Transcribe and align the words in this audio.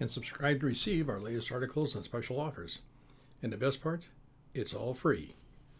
and 0.00 0.10
subscribe 0.10 0.60
to 0.60 0.66
receive 0.66 1.08
our 1.08 1.20
latest 1.20 1.52
articles 1.52 1.94
and 1.94 2.04
special 2.04 2.40
offers. 2.40 2.80
And 3.42 3.52
the 3.52 3.56
best 3.56 3.82
part, 3.82 4.08
it's 4.54 4.74
all 4.74 4.94
free, 4.94 5.34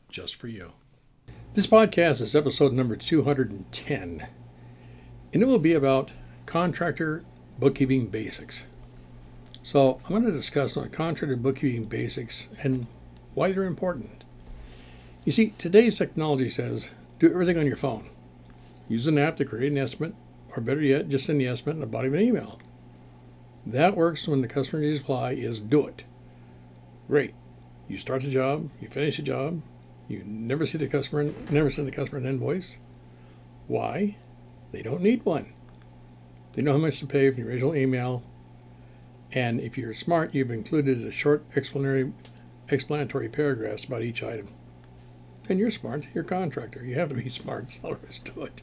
just 0.09 0.36
for 0.36 0.48
you. 0.48 0.72
This 1.55 1.66
podcast 1.66 2.20
is 2.20 2.34
episode 2.34 2.72
number 2.72 2.96
210, 2.96 4.27
and 5.32 5.42
it 5.42 5.46
will 5.46 5.58
be 5.58 5.72
about 5.72 6.12
contractor 6.46 7.24
bookkeeping 7.58 8.08
basics. 8.08 8.66
So, 9.62 10.00
I'm 10.05 10.10
going 10.10 10.24
to 10.24 10.33
discuss 10.33 10.77
on 10.77 10.91
contractor 10.91 11.36
bookkeeping 11.36 11.84
basics 11.84 12.48
and 12.62 12.86
why 13.34 13.52
they're 13.52 13.64
important. 13.64 14.24
You 15.24 15.33
see, 15.33 15.55
today's 15.56 15.96
technology 15.96 16.48
says 16.48 16.91
do 17.19 17.30
everything 17.30 17.58
on 17.58 17.66
your 17.66 17.77
phone. 17.77 18.10
Use 18.88 19.06
an 19.06 19.16
app 19.16 19.36
to 19.38 19.44
create 19.44 19.72
an 19.72 19.78
estimate, 19.78 20.14
or 20.50 20.60
better 20.60 20.83
yet, 20.83 21.08
just 21.08 21.27
send 21.27 21.41
the 21.41 21.46
estimate 21.46 21.77
in 21.77 21.80
the 21.80 21.86
body 21.86 22.08
of 22.08 22.14
an 22.14 22.20
email. 22.20 22.58
That 23.66 23.96
works 23.96 24.28
when 24.28 24.42
the 24.42 24.48
customer 24.48 24.82
needs 24.82 24.98
reply 24.98 25.32
is 25.32 25.60
do 25.60 25.86
it. 25.86 26.05
Great. 27.09 27.34
You 27.88 27.98
start 27.98 28.22
the 28.22 28.30
job, 28.30 28.70
you 28.80 28.88
finish 28.88 29.16
the 29.16 29.22
job, 29.22 29.62
you 30.08 30.22
never 30.27 30.66
see 30.66 30.78
the 30.78 30.89
customer, 30.89 31.30
never 31.50 31.70
send 31.70 31.89
the 31.89 31.92
customer 31.92 32.19
an 32.19 32.27
invoice. 32.27 32.78
Why? 33.66 34.16
They 34.72 34.83
don't 34.83 35.02
need 35.02 35.24
one. 35.24 35.52
They 36.52 36.62
know 36.62 36.72
how 36.72 36.78
much 36.78 36.98
to 37.00 37.06
pay 37.06 37.30
from 37.30 37.42
the 37.42 37.48
original 37.48 37.74
email, 37.74 38.22
and 39.33 39.61
if 39.61 39.77
you're 39.77 39.94
smart, 39.94 40.34
you've 40.34 40.50
included 40.50 41.05
a 41.05 41.11
short 41.11 41.44
explanatory, 41.56 42.12
explanatory 42.69 43.28
paragraphs 43.28 43.84
about 43.84 44.02
each 44.02 44.22
item. 44.22 44.48
And 45.48 45.58
you're 45.58 45.70
smart, 45.70 46.06
you're 46.14 46.24
a 46.24 46.27
contractor. 46.27 46.84
You 46.84 46.94
have 46.94 47.08
to 47.11 47.14
be 47.14 47.28
smart, 47.28 47.78
is 48.08 48.19
to 48.20 48.44
it. 48.44 48.62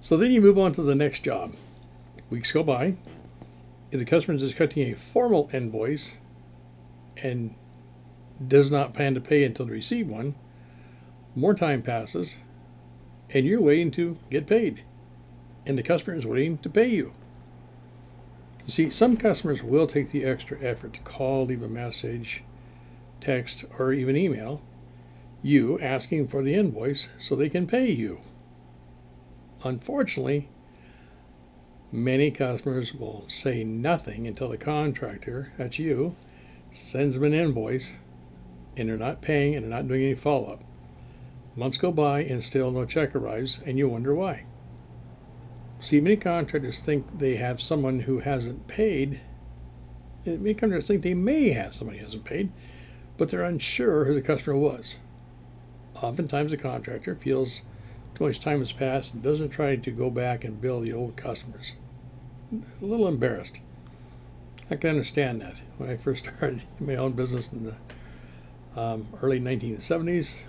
So 0.00 0.16
then 0.16 0.32
you 0.32 0.40
move 0.40 0.58
on 0.58 0.72
to 0.72 0.82
the 0.82 0.94
next 0.94 1.20
job. 1.20 1.54
Weeks 2.28 2.52
go 2.52 2.62
by, 2.62 2.96
if 3.94 4.00
the 4.00 4.04
customer 4.04 4.34
is 4.34 4.42
expecting 4.42 4.90
a 4.90 4.96
formal 4.96 5.48
invoice 5.52 6.16
and 7.16 7.54
does 8.48 8.68
not 8.68 8.92
plan 8.92 9.14
to 9.14 9.20
pay 9.20 9.44
until 9.44 9.66
they 9.66 9.72
receive 9.72 10.08
one, 10.08 10.34
more 11.36 11.54
time 11.54 11.80
passes 11.80 12.38
and 13.30 13.46
you're 13.46 13.60
waiting 13.60 13.92
to 13.92 14.18
get 14.30 14.48
paid. 14.48 14.82
And 15.64 15.78
the 15.78 15.82
customer 15.84 16.16
is 16.16 16.26
waiting 16.26 16.58
to 16.58 16.68
pay 16.68 16.88
you. 16.88 17.14
You 18.66 18.72
see, 18.72 18.90
some 18.90 19.16
customers 19.16 19.62
will 19.62 19.86
take 19.86 20.10
the 20.10 20.24
extra 20.24 20.60
effort 20.60 20.94
to 20.94 21.00
call, 21.02 21.46
leave 21.46 21.62
a 21.62 21.68
message, 21.68 22.42
text, 23.20 23.64
or 23.78 23.92
even 23.92 24.16
email 24.16 24.60
you 25.40 25.78
asking 25.78 26.26
for 26.26 26.42
the 26.42 26.54
invoice 26.54 27.10
so 27.16 27.36
they 27.36 27.48
can 27.48 27.68
pay 27.68 27.90
you. 27.92 28.22
Unfortunately, 29.62 30.48
Many 31.94 32.32
customers 32.32 32.92
will 32.92 33.24
say 33.28 33.62
nothing 33.62 34.26
until 34.26 34.48
the 34.48 34.58
contractor, 34.58 35.52
that's 35.56 35.78
you, 35.78 36.16
sends 36.72 37.14
them 37.14 37.22
an 37.22 37.34
invoice 37.34 37.98
and 38.76 38.88
they're 38.88 38.96
not 38.96 39.22
paying 39.22 39.54
and 39.54 39.62
they're 39.62 39.70
not 39.70 39.86
doing 39.86 40.02
any 40.02 40.16
follow 40.16 40.54
up. 40.54 40.64
Months 41.54 41.78
go 41.78 41.92
by 41.92 42.24
and 42.24 42.42
still 42.42 42.72
no 42.72 42.84
check 42.84 43.14
arrives, 43.14 43.60
and 43.64 43.78
you 43.78 43.88
wonder 43.88 44.12
why. 44.12 44.44
See, 45.78 46.00
many 46.00 46.16
contractors 46.16 46.80
think 46.80 47.20
they 47.20 47.36
have 47.36 47.60
someone 47.62 48.00
who 48.00 48.18
hasn't 48.18 48.66
paid. 48.66 49.20
Many 50.26 50.54
contractors 50.54 50.88
think 50.88 51.02
they 51.02 51.14
may 51.14 51.50
have 51.50 51.74
somebody 51.74 51.98
who 51.98 52.06
hasn't 52.06 52.24
paid, 52.24 52.50
but 53.16 53.28
they're 53.28 53.44
unsure 53.44 54.06
who 54.06 54.14
the 54.14 54.20
customer 54.20 54.56
was. 54.56 54.98
Oftentimes, 56.02 56.50
the 56.50 56.56
contractor 56.56 57.14
feels 57.14 57.62
too 58.16 58.24
much 58.24 58.40
time 58.40 58.58
has 58.58 58.72
passed 58.72 59.14
and 59.14 59.22
doesn't 59.22 59.50
try 59.50 59.76
to 59.76 59.90
go 59.92 60.10
back 60.10 60.42
and 60.42 60.60
bill 60.60 60.80
the 60.80 60.92
old 60.92 61.16
customers 61.16 61.74
a 62.52 62.84
little 62.84 63.08
embarrassed. 63.08 63.60
I 64.70 64.76
can 64.76 64.90
understand 64.90 65.40
that. 65.42 65.60
When 65.78 65.90
I 65.90 65.96
first 65.96 66.26
started 66.36 66.62
my 66.80 66.96
own 66.96 67.12
business 67.12 67.52
in 67.52 67.64
the 67.64 68.80
um, 68.80 69.08
early 69.22 69.40
1970s, 69.40 70.44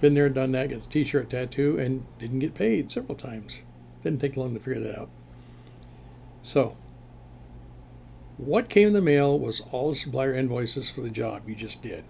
been 0.00 0.14
there, 0.14 0.28
done 0.28 0.52
that, 0.52 0.70
got 0.70 0.82
the 0.82 0.88
T-shirt 0.88 1.30
tattoo, 1.30 1.78
and 1.78 2.06
didn't 2.18 2.38
get 2.38 2.54
paid 2.54 2.92
several 2.92 3.16
times. 3.16 3.62
Didn't 4.04 4.20
take 4.20 4.36
long 4.36 4.54
to 4.54 4.60
figure 4.60 4.80
that 4.80 4.98
out. 4.98 5.10
So, 6.42 6.76
what 8.36 8.68
came 8.68 8.88
in 8.88 8.94
the 8.94 9.00
mail 9.00 9.36
was 9.36 9.60
all 9.72 9.90
the 9.90 9.96
supplier 9.96 10.32
invoices 10.32 10.88
for 10.88 11.00
the 11.00 11.10
job 11.10 11.48
you 11.48 11.56
just 11.56 11.82
did, 11.82 12.04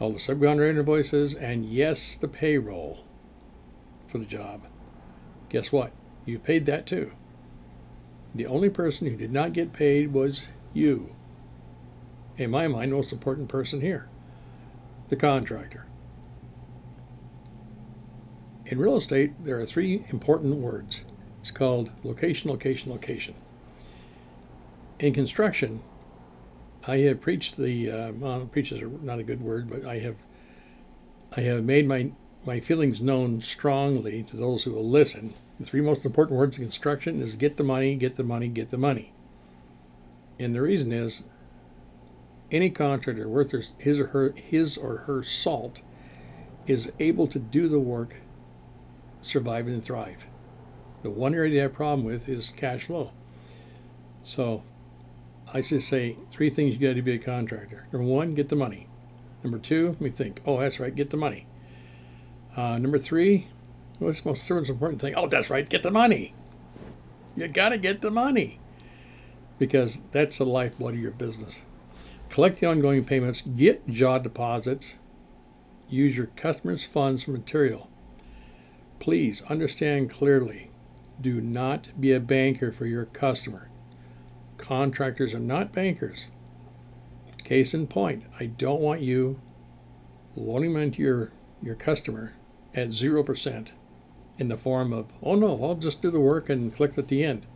all 0.00 0.10
the 0.10 0.18
subcontractor 0.18 0.78
invoices, 0.78 1.34
and 1.34 1.64
yes, 1.64 2.16
the 2.16 2.26
payroll 2.26 3.04
for 4.08 4.18
the 4.18 4.26
job. 4.26 4.66
Guess 5.48 5.70
what? 5.70 5.92
You 6.26 6.40
paid 6.40 6.66
that 6.66 6.86
too. 6.86 7.12
The 8.34 8.46
only 8.46 8.70
person 8.70 9.08
who 9.08 9.16
did 9.16 9.32
not 9.32 9.52
get 9.52 9.72
paid 9.72 10.12
was 10.12 10.42
you. 10.72 11.14
In 12.36 12.50
my 12.50 12.68
mind, 12.68 12.92
most 12.92 13.12
important 13.12 13.48
person 13.48 13.80
here 13.80 14.08
the 15.08 15.16
contractor. 15.16 15.86
In 18.64 18.78
real 18.78 18.96
estate, 18.96 19.32
there 19.44 19.58
are 19.60 19.66
three 19.66 20.04
important 20.10 20.58
words. 20.58 21.02
It's 21.40 21.50
called 21.50 21.90
location, 22.04 22.48
location, 22.48 22.92
location. 22.92 23.34
In 25.00 25.12
construction, 25.12 25.82
I 26.86 26.98
have 26.98 27.20
preached 27.20 27.56
the 27.56 27.90
uh, 27.90 28.12
well, 28.12 28.46
preach 28.46 28.70
is 28.70 28.80
not 29.02 29.18
a 29.18 29.24
good 29.24 29.40
word, 29.40 29.68
but 29.68 29.84
I 29.84 29.98
have 29.98 30.16
I 31.36 31.40
have 31.40 31.64
made 31.64 31.88
my 31.88 32.12
my 32.46 32.60
feelings 32.60 33.00
known 33.00 33.40
strongly 33.40 34.22
to 34.22 34.36
those 34.36 34.62
who 34.62 34.72
will 34.72 34.88
listen 34.88 35.34
the 35.60 35.66
three 35.66 35.82
most 35.82 36.06
important 36.06 36.38
words 36.38 36.56
in 36.56 36.64
construction 36.64 37.20
is 37.20 37.34
get 37.34 37.58
the 37.58 37.62
money, 37.62 37.94
get 37.94 38.16
the 38.16 38.24
money, 38.24 38.48
get 38.48 38.70
the 38.70 38.78
money. 38.78 39.12
And 40.38 40.54
the 40.54 40.62
reason 40.62 40.90
is 40.90 41.22
any 42.50 42.70
contractor 42.70 43.28
worth 43.28 43.54
his 43.78 44.00
or 44.00 44.06
her 44.06 44.32
his 44.34 44.78
or 44.78 44.96
her 44.98 45.22
salt 45.22 45.82
is 46.66 46.90
able 46.98 47.26
to 47.26 47.38
do 47.38 47.68
the 47.68 47.78
work, 47.78 48.16
survive 49.20 49.66
and 49.66 49.84
thrive. 49.84 50.26
The 51.02 51.10
one 51.10 51.34
area 51.34 51.52
they 51.52 51.58
have 51.58 51.72
a 51.72 51.74
problem 51.74 52.06
with 52.06 52.26
is 52.26 52.54
cash 52.56 52.86
flow. 52.86 53.12
So 54.22 54.62
I 55.52 55.60
just 55.60 55.88
say 55.88 56.16
three 56.30 56.48
things 56.48 56.74
you 56.74 56.88
got 56.88 56.94
to 56.94 57.02
be 57.02 57.12
a 57.12 57.18
contractor. 57.18 57.86
Number 57.92 58.08
one, 58.08 58.34
get 58.34 58.48
the 58.48 58.56
money. 58.56 58.88
Number 59.44 59.58
two, 59.58 59.88
let 59.88 60.00
me 60.00 60.10
think. 60.10 60.40
Oh, 60.46 60.58
that's 60.58 60.80
right, 60.80 60.94
get 60.94 61.10
the 61.10 61.18
money. 61.18 61.46
Uh, 62.56 62.78
number 62.78 62.98
three, 62.98 63.48
What's 64.00 64.22
the 64.22 64.30
most 64.30 64.50
important 64.50 65.02
thing? 65.02 65.14
Oh, 65.14 65.28
that's 65.28 65.50
right, 65.50 65.68
get 65.68 65.82
the 65.82 65.90
money. 65.90 66.32
You 67.36 67.46
got 67.48 67.68
to 67.68 67.78
get 67.78 68.00
the 68.00 68.10
money 68.10 68.58
because 69.58 70.00
that's 70.10 70.38
the 70.38 70.46
lifeblood 70.46 70.94
of 70.94 71.00
your 71.00 71.10
business. 71.10 71.60
Collect 72.30 72.58
the 72.58 72.66
ongoing 72.66 73.04
payments, 73.04 73.42
get 73.42 73.86
jaw 73.86 74.18
deposits, 74.18 74.96
use 75.86 76.16
your 76.16 76.28
customers' 76.28 76.86
funds 76.86 77.24
for 77.24 77.32
material. 77.32 77.90
Please 79.00 79.42
understand 79.50 80.08
clearly 80.08 80.70
do 81.20 81.42
not 81.42 81.90
be 82.00 82.12
a 82.12 82.20
banker 82.20 82.72
for 82.72 82.86
your 82.86 83.04
customer. 83.04 83.68
Contractors 84.56 85.34
are 85.34 85.40
not 85.40 85.72
bankers. 85.72 86.28
Case 87.44 87.74
in 87.74 87.86
point, 87.86 88.24
I 88.38 88.46
don't 88.46 88.80
want 88.80 89.02
you 89.02 89.42
loaning 90.36 90.72
money 90.72 90.90
to 90.90 91.02
your, 91.02 91.32
your 91.60 91.74
customer 91.74 92.32
at 92.74 92.88
0% 92.88 93.72
in 94.40 94.48
the 94.48 94.56
form 94.56 94.92
of, 94.92 95.06
oh 95.22 95.34
no, 95.34 95.62
I'll 95.62 95.74
just 95.74 96.00
do 96.00 96.10
the 96.10 96.18
work 96.18 96.48
and 96.48 96.74
click 96.74 96.96
at 96.96 97.08
the 97.08 97.22
end. 97.22 97.46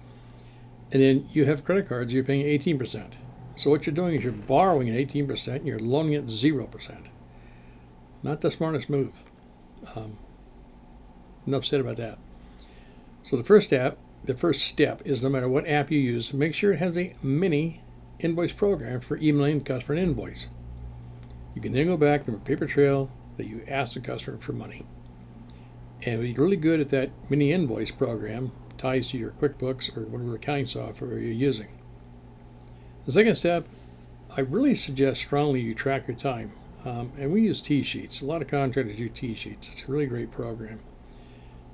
And 0.92 1.02
then 1.02 1.28
you 1.32 1.46
have 1.46 1.64
credit 1.64 1.88
cards, 1.88 2.12
you're 2.12 2.22
paying 2.22 2.46
18%. 2.46 3.12
So 3.56 3.70
what 3.70 3.86
you're 3.86 3.94
doing 3.94 4.16
is 4.16 4.22
you're 4.22 4.32
borrowing 4.32 4.88
at 4.90 4.96
18% 4.96 5.56
and 5.56 5.66
you're 5.66 5.78
loaning 5.78 6.14
at 6.14 6.26
0%. 6.26 7.06
Not 8.22 8.40
the 8.42 8.50
smartest 8.50 8.90
move. 8.90 9.24
Um, 9.96 10.18
enough 11.46 11.64
said 11.64 11.80
about 11.80 11.96
that. 11.96 12.18
So 13.22 13.36
the 13.36 13.44
first 13.44 13.66
step, 13.68 13.98
the 14.24 14.34
first 14.34 14.66
step 14.66 15.02
is 15.04 15.22
no 15.22 15.28
matter 15.30 15.48
what 15.48 15.66
app 15.66 15.90
you 15.90 15.98
use, 15.98 16.34
make 16.34 16.54
sure 16.54 16.72
it 16.72 16.78
has 16.78 16.98
a 16.98 17.14
mini 17.22 17.82
invoice 18.18 18.52
program 18.52 19.00
for 19.00 19.16
emailing 19.16 19.60
the 19.60 19.64
customer 19.64 19.96
an 19.96 20.02
invoice. 20.02 20.48
You 21.54 21.62
can 21.62 21.72
then 21.72 21.86
go 21.86 21.96
back 21.96 22.26
to 22.26 22.34
a 22.34 22.38
paper 22.38 22.66
trail 22.66 23.10
that 23.36 23.46
you 23.46 23.64
asked 23.68 23.94
the 23.94 24.00
customer 24.00 24.38
for 24.38 24.52
money 24.52 24.84
and 26.04 26.20
be 26.20 26.34
really 26.34 26.56
good 26.56 26.80
at 26.80 26.88
that 26.90 27.10
mini 27.28 27.52
invoice 27.52 27.90
program 27.90 28.52
ties 28.76 29.08
to 29.08 29.18
your 29.18 29.30
QuickBooks 29.32 29.96
or 29.96 30.02
whatever 30.02 30.34
accounting 30.34 30.66
software 30.66 31.18
you're 31.18 31.32
using. 31.32 31.68
The 33.06 33.12
second 33.12 33.36
step, 33.36 33.66
I 34.36 34.40
really 34.40 34.74
suggest 34.74 35.22
strongly 35.22 35.60
you 35.60 35.74
track 35.74 36.08
your 36.08 36.16
time. 36.16 36.52
Um, 36.84 37.12
and 37.18 37.32
we 37.32 37.42
use 37.42 37.62
TSheets. 37.62 38.20
A 38.20 38.26
lot 38.26 38.42
of 38.42 38.48
contractors 38.48 39.00
use 39.00 39.12
TSheets. 39.12 39.72
It's 39.72 39.84
a 39.88 39.90
really 39.90 40.04
great 40.06 40.30
program. 40.30 40.80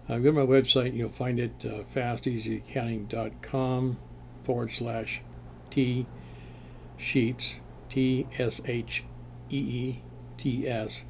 Uh, 0.08 0.18
go 0.18 0.24
to 0.24 0.32
my 0.32 0.42
website, 0.42 0.86
and 0.86 0.96
you'll 0.96 1.08
find 1.08 1.40
it 1.40 1.64
uh, 1.64 1.82
fasteasyaccounting.com 1.94 3.98
forward 4.44 4.72
slash 4.72 5.22
T 5.70 6.06
sheets, 6.96 7.60
T 7.88 8.26
S 8.38 8.60
H 8.66 9.04
E 9.50 9.56
E 9.56 10.02
T 10.36 10.68
S. 10.68 11.04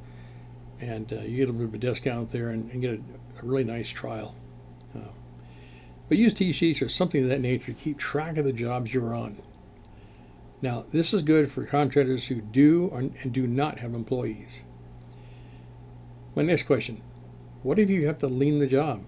And 0.81 1.13
uh, 1.13 1.21
you 1.21 1.37
get 1.37 1.49
a 1.49 1.51
little 1.51 1.67
bit 1.67 1.67
of 1.67 1.73
a 1.75 1.77
discount 1.77 2.31
there 2.31 2.49
and, 2.49 2.69
and 2.71 2.81
get 2.81 2.91
a, 2.91 3.39
a, 3.39 3.45
really 3.45 3.63
nice 3.63 3.89
trial. 3.89 4.35
Uh, 4.95 5.11
but 6.09 6.17
use 6.17 6.33
TSheets 6.33 6.81
or 6.81 6.89
something 6.89 7.23
of 7.23 7.29
that 7.29 7.39
nature 7.39 7.71
to 7.71 7.73
keep 7.73 7.97
track 7.97 8.37
of 8.37 8.45
the 8.45 8.51
jobs 8.51 8.93
you're 8.93 9.15
on. 9.15 9.37
Now, 10.61 10.85
this 10.91 11.13
is 11.13 11.23
good 11.23 11.51
for 11.51 11.65
contractors 11.65 12.27
who 12.27 12.41
do 12.41 12.89
and 12.93 13.31
do 13.31 13.47
not 13.47 13.79
have 13.79 13.93
employees. 13.93 14.63
My 16.35 16.43
next 16.43 16.63
question 16.63 17.01
What 17.63 17.79
if 17.79 17.89
you 17.89 18.07
have 18.07 18.17
to 18.19 18.27
lean 18.27 18.59
the 18.59 18.67
job? 18.67 19.03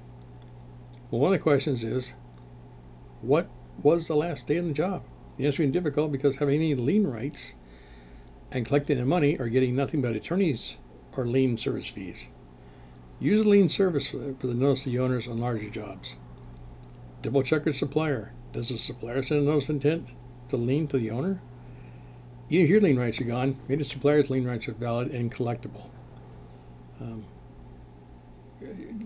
Well, 1.10 1.22
one 1.22 1.34
of 1.34 1.40
the 1.40 1.44
questions 1.44 1.84
is 1.84 2.14
What 3.22 3.50
was 3.82 4.08
the 4.08 4.16
last 4.16 4.48
day 4.48 4.60
on 4.60 4.68
the 4.68 4.74
job? 4.74 5.04
The 5.38 5.46
answer 5.46 5.64
is 5.64 5.72
difficult 5.72 6.12
because 6.12 6.38
having 6.38 6.56
any 6.56 6.76
lien 6.76 7.08
rights 7.08 7.56
and 8.52 8.66
collecting 8.66 8.98
the 8.98 9.06
money 9.06 9.38
are 9.40 9.50
getting 9.50 9.76
nothing 9.76 10.02
but 10.02 10.16
attorneys 10.16 10.78
or 11.16 11.26
lien 11.26 11.58
service 11.58 11.88
fees. 11.88 12.28
Use 13.20 13.42
a 13.42 13.48
lien 13.48 13.70
service 13.70 14.08
for, 14.08 14.18
the 14.18 14.54
notice 14.54 14.86
of 14.86 14.92
the 14.92 15.00
owners 15.00 15.28
on 15.28 15.40
larger 15.40 15.70
jobs. 15.70 16.16
Double 17.22 17.44
check 17.44 17.66
your 17.66 17.74
supplier. 17.74 18.34
Does 18.52 18.70
the 18.70 18.78
supplier 18.78 19.24
send 19.24 19.42
a 19.42 19.44
notice 19.44 19.66
of 19.66 19.76
intent? 19.76 20.10
to 20.54 20.58
lien 20.58 20.88
to 20.88 20.98
the 20.98 21.10
owner, 21.10 21.42
if 22.50 22.70
your 22.70 22.80
lien 22.80 22.98
rights 22.98 23.20
are 23.20 23.26
gone, 23.26 23.58
maybe 23.68 23.84
the 23.84 23.90
supplier's 23.90 24.30
lien 24.30 24.46
rights 24.46 24.68
are 24.68 24.74
valid 24.74 25.10
and 25.12 25.34
collectible. 25.34 25.90
Um, 27.02 27.26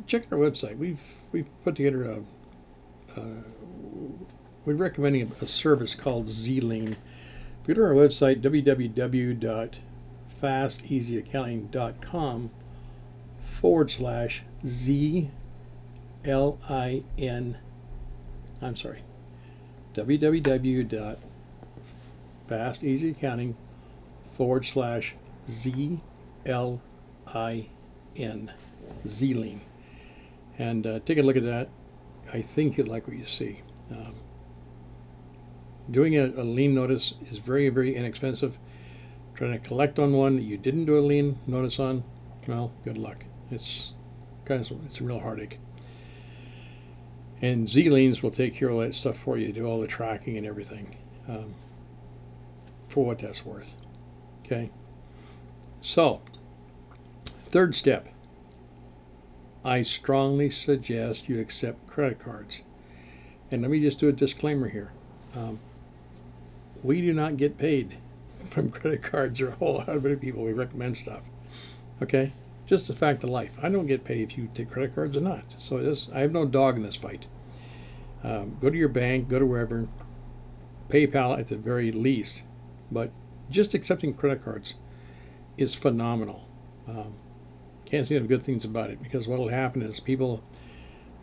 check 0.06 0.28
our 0.32 0.38
website. 0.38 0.78
We've 0.78 1.02
we've 1.32 1.48
put 1.64 1.76
together 1.76 2.04
a. 2.04 2.20
We're 4.66 4.76
recommending 4.76 5.32
a, 5.42 5.46
a 5.46 5.48
service 5.48 5.96
called 5.96 6.28
Z-Lien. 6.28 6.98
Go 7.66 7.74
to 7.74 7.82
our 7.82 7.94
website 7.94 8.42
www.fasteasyaccounting.com 10.42 12.52
forward 13.42 13.92
slash 13.92 14.44
Z 14.66 15.30
L 16.26 16.58
I 16.70 17.04
N. 17.18 17.58
I'm 18.62 18.76
sorry. 18.76 19.04
www 19.94 21.18
fast 22.48 22.84
easy 22.84 23.10
accounting 23.10 23.56
forward 24.36 24.66
slash 24.66 25.16
Z 25.50 26.00
L 26.46 26.82
I 27.28 27.68
N 28.16 28.52
Z-Lien. 29.08 29.62
And 30.58 30.88
uh, 30.88 31.00
take 31.06 31.18
a 31.18 31.22
look 31.22 31.36
at 31.36 31.44
that. 31.44 31.70
I 32.34 32.42
think 32.42 32.78
you'd 32.78 32.88
like 32.88 33.08
what 33.08 33.18
you 33.18 33.26
see. 33.26 33.62
Um, 33.92 34.16
doing 35.92 36.18
a, 36.18 36.26
a, 36.26 36.44
lien 36.44 36.74
notice 36.74 37.14
is 37.30 37.38
very, 37.38 37.70
very 37.70 37.96
inexpensive. 37.96 38.58
Trying 39.38 39.52
to 39.52 39.60
collect 39.60 40.00
on 40.00 40.14
one 40.14 40.36
that 40.36 40.42
you 40.42 40.58
didn't 40.58 40.86
do 40.86 40.98
a 40.98 41.00
lien 41.00 41.38
notice 41.46 41.80
on, 41.80 42.04
well, 42.48 42.72
good 42.84 42.98
luck. 42.98 43.24
It's 43.52 43.94
of 44.50 44.86
it's 44.86 45.00
a 45.00 45.04
real 45.04 45.20
heartache. 45.20 45.60
And 47.42 47.70
Z-Liens 47.70 48.24
will 48.24 48.32
take 48.32 48.56
care 48.56 48.70
of 48.70 48.76
all 48.76 48.82
that 48.82 48.96
stuff 48.96 49.18
for 49.18 49.38
you, 49.38 49.52
do 49.52 49.66
all 49.66 49.80
the 49.80 49.88
tracking 49.88 50.38
and 50.38 50.48
everything. 50.48 50.96
Um, 51.28 51.54
for 52.88 53.06
what 53.06 53.20
that's 53.20 53.46
worth. 53.46 53.74
Okay? 54.44 54.72
So, 55.82 56.22
third 57.26 57.76
step 57.76 58.08
I 59.64 59.82
strongly 59.82 60.50
suggest 60.50 61.30
you 61.30 61.40
accept 61.40 61.86
credit 61.88 62.20
cards. 62.20 62.62
And 63.52 63.62
let 63.62 63.70
me 63.70 63.82
just 63.82 64.00
do 64.00 64.08
a 64.08 64.14
disclaimer 64.14 64.70
here. 64.70 64.94
Um, 65.36 65.60
we 66.82 67.02
do 67.02 67.14
not 67.14 67.38
get 67.38 67.58
paid 67.58 67.98
from 68.52 68.70
credit 68.70 69.04
cards 69.04 69.42
or 69.42 69.50
a 69.50 69.56
whole 69.56 69.76
lot 69.76 69.90
of 69.90 70.06
other 70.06 70.18
people. 70.18 70.44
We 70.44 70.54
recommend 70.54 70.98
stuff. 70.98 71.24
Okay? 72.02 72.34
Just 72.66 72.90
a 72.90 72.94
fact 72.94 73.24
of 73.24 73.30
life. 73.30 73.58
I 73.62 73.70
don't 73.70 73.88
get 73.88 74.04
paid 74.04 74.32
if 74.32 74.38
you 74.38 74.50
take 74.54 74.72
credit 74.72 74.94
cards 74.96 75.16
or 75.16 75.22
not. 75.22 75.56
So 75.58 75.78
it 75.78 75.86
is, 75.86 76.10
I 76.14 76.20
have 76.20 76.32
no 76.32 76.46
dog 76.46 76.76
in 76.76 76.84
this 76.84 76.98
fight. 76.98 77.28
Um, 78.24 78.58
go 78.60 78.70
to 78.70 78.78
your 78.78 78.90
bank, 78.90 79.30
go 79.30 79.40
to 79.40 79.46
wherever. 79.46 79.88
PayPal 80.90 81.38
at 81.38 81.48
the 81.48 81.58
very 81.58 81.92
least 81.92 82.44
but 82.92 83.12
just 83.50 83.74
accepting 83.74 84.14
credit 84.14 84.44
cards 84.44 84.76
is 85.58 85.76
phenomenal. 85.76 86.48
Um, 86.88 87.14
can't 87.86 88.06
say 88.06 88.16
enough 88.16 88.28
good 88.28 88.44
things 88.44 88.66
about 88.66 88.90
it 88.90 89.02
because 89.02 89.28
what 89.28 89.40
will 89.40 89.50
happen 89.50 89.82
is 89.82 90.00
people 90.00 90.44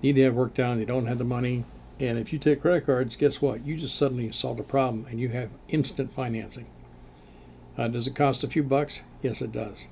need 0.02 0.16
to 0.16 0.22
have 0.22 0.34
work 0.34 0.54
done, 0.54 0.78
they 0.78 0.84
don't 0.84 1.06
have 1.06 1.18
the 1.18 1.24
money, 1.24 1.64
and 2.00 2.18
if 2.18 2.32
you 2.32 2.38
take 2.38 2.60
credit 2.60 2.86
cards, 2.86 3.16
guess 3.16 3.40
what? 3.40 3.64
You 3.64 3.76
just 3.76 3.96
suddenly 3.96 4.30
solved 4.32 4.60
a 4.60 4.64
problem 4.64 5.06
and 5.08 5.20
you 5.20 5.28
have 5.30 5.50
instant 5.68 6.12
financing. 6.12 6.66
Uh, 7.76 7.88
does 7.88 8.06
it 8.06 8.14
cost 8.14 8.44
a 8.44 8.48
few 8.48 8.62
bucks? 8.62 9.02
Yes, 9.22 9.42
it 9.42 9.52
does. 9.52 9.88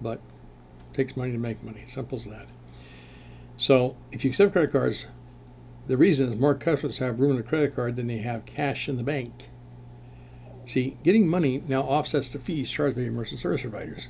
But 0.00 0.20
it 0.90 0.96
takes 0.96 1.16
money 1.16 1.32
to 1.32 1.38
make 1.38 1.62
money. 1.62 1.84
Simple 1.86 2.16
as 2.16 2.24
that. 2.24 2.46
So 3.56 3.96
if 4.12 4.24
you 4.24 4.30
accept 4.30 4.52
credit 4.52 4.72
cards, 4.72 5.06
the 5.86 5.96
reason 5.96 6.32
is 6.32 6.38
more 6.38 6.54
customers 6.54 6.98
have 6.98 7.20
room 7.20 7.32
in 7.32 7.38
a 7.38 7.42
credit 7.42 7.76
card 7.76 7.96
than 7.96 8.08
they 8.08 8.18
have 8.18 8.44
cash 8.44 8.88
in 8.88 8.96
the 8.96 9.02
bank. 9.02 9.32
See, 10.66 10.96
getting 11.04 11.28
money 11.28 11.62
now 11.68 11.82
offsets 11.82 12.32
the 12.32 12.40
fees 12.40 12.70
charged 12.70 12.96
by 12.96 13.02
your 13.02 13.12
merchant 13.12 13.40
service 13.40 13.62
providers. 13.62 14.08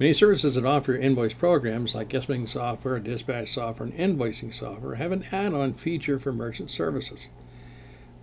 Many 0.00 0.12
services 0.12 0.54
that 0.54 0.64
offer 0.64 0.94
invoice 0.96 1.34
programs 1.34 1.94
like 1.94 2.14
estimating 2.14 2.46
software, 2.46 2.98
dispatch 2.98 3.52
software, 3.52 3.88
and 3.88 4.18
invoicing 4.18 4.54
software 4.54 4.96
have 4.96 5.12
an 5.12 5.24
add 5.32 5.54
on 5.54 5.74
feature 5.74 6.18
for 6.18 6.32
merchant 6.32 6.70
services. 6.70 7.28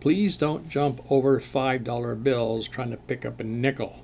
Please 0.06 0.38
don't 0.38 0.70
jump 0.70 1.02
over 1.10 1.40
$5 1.40 2.24
bills 2.24 2.68
trying 2.68 2.92
to 2.92 2.98
pick 2.98 3.26
up 3.26 3.40
a 3.40 3.44
nickel. 3.44 4.04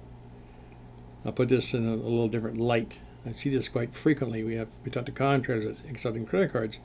I'll 1.24 1.32
put 1.32 1.50
this 1.50 1.76
in 1.76 1.88
a, 1.88 1.92
a 1.92 1.94
little 1.94 2.28
different 2.28 2.58
light. 2.58 3.02
I 3.24 3.34
see 3.34 3.52
this 3.52 3.70
quite 3.70 3.94
frequently. 3.94 4.44
We 4.44 4.56
have 4.56 4.68
we 4.84 4.90
talk 4.90 5.06
to 5.06 5.12
contractors 5.12 5.78
accepting 5.88 6.26
credit 6.26 6.54
cards. 6.54 6.80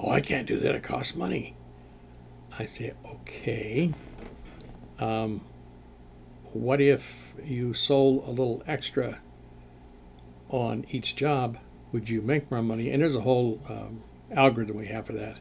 Oh, 0.00 0.10
I 0.10 0.20
can't 0.20 0.48
do 0.48 0.58
that. 0.58 0.74
It 0.74 0.82
costs 0.82 1.14
money. 1.14 1.54
I 2.58 2.64
say, 2.64 2.92
okay, 3.08 3.94
um, 4.98 5.42
what 6.52 6.80
if 6.80 7.34
you 7.44 7.72
sold 7.72 8.24
a 8.26 8.30
little 8.30 8.64
extra 8.66 9.20
on 10.48 10.84
each 10.90 11.14
job? 11.14 11.56
Would 11.92 12.08
you 12.08 12.20
make 12.20 12.50
more 12.50 12.62
money? 12.62 12.90
And 12.90 13.00
there's 13.00 13.14
a 13.14 13.20
whole 13.20 13.60
um, 13.68 14.02
algorithm 14.32 14.76
we 14.76 14.88
have 14.88 15.06
for 15.06 15.12
that. 15.12 15.38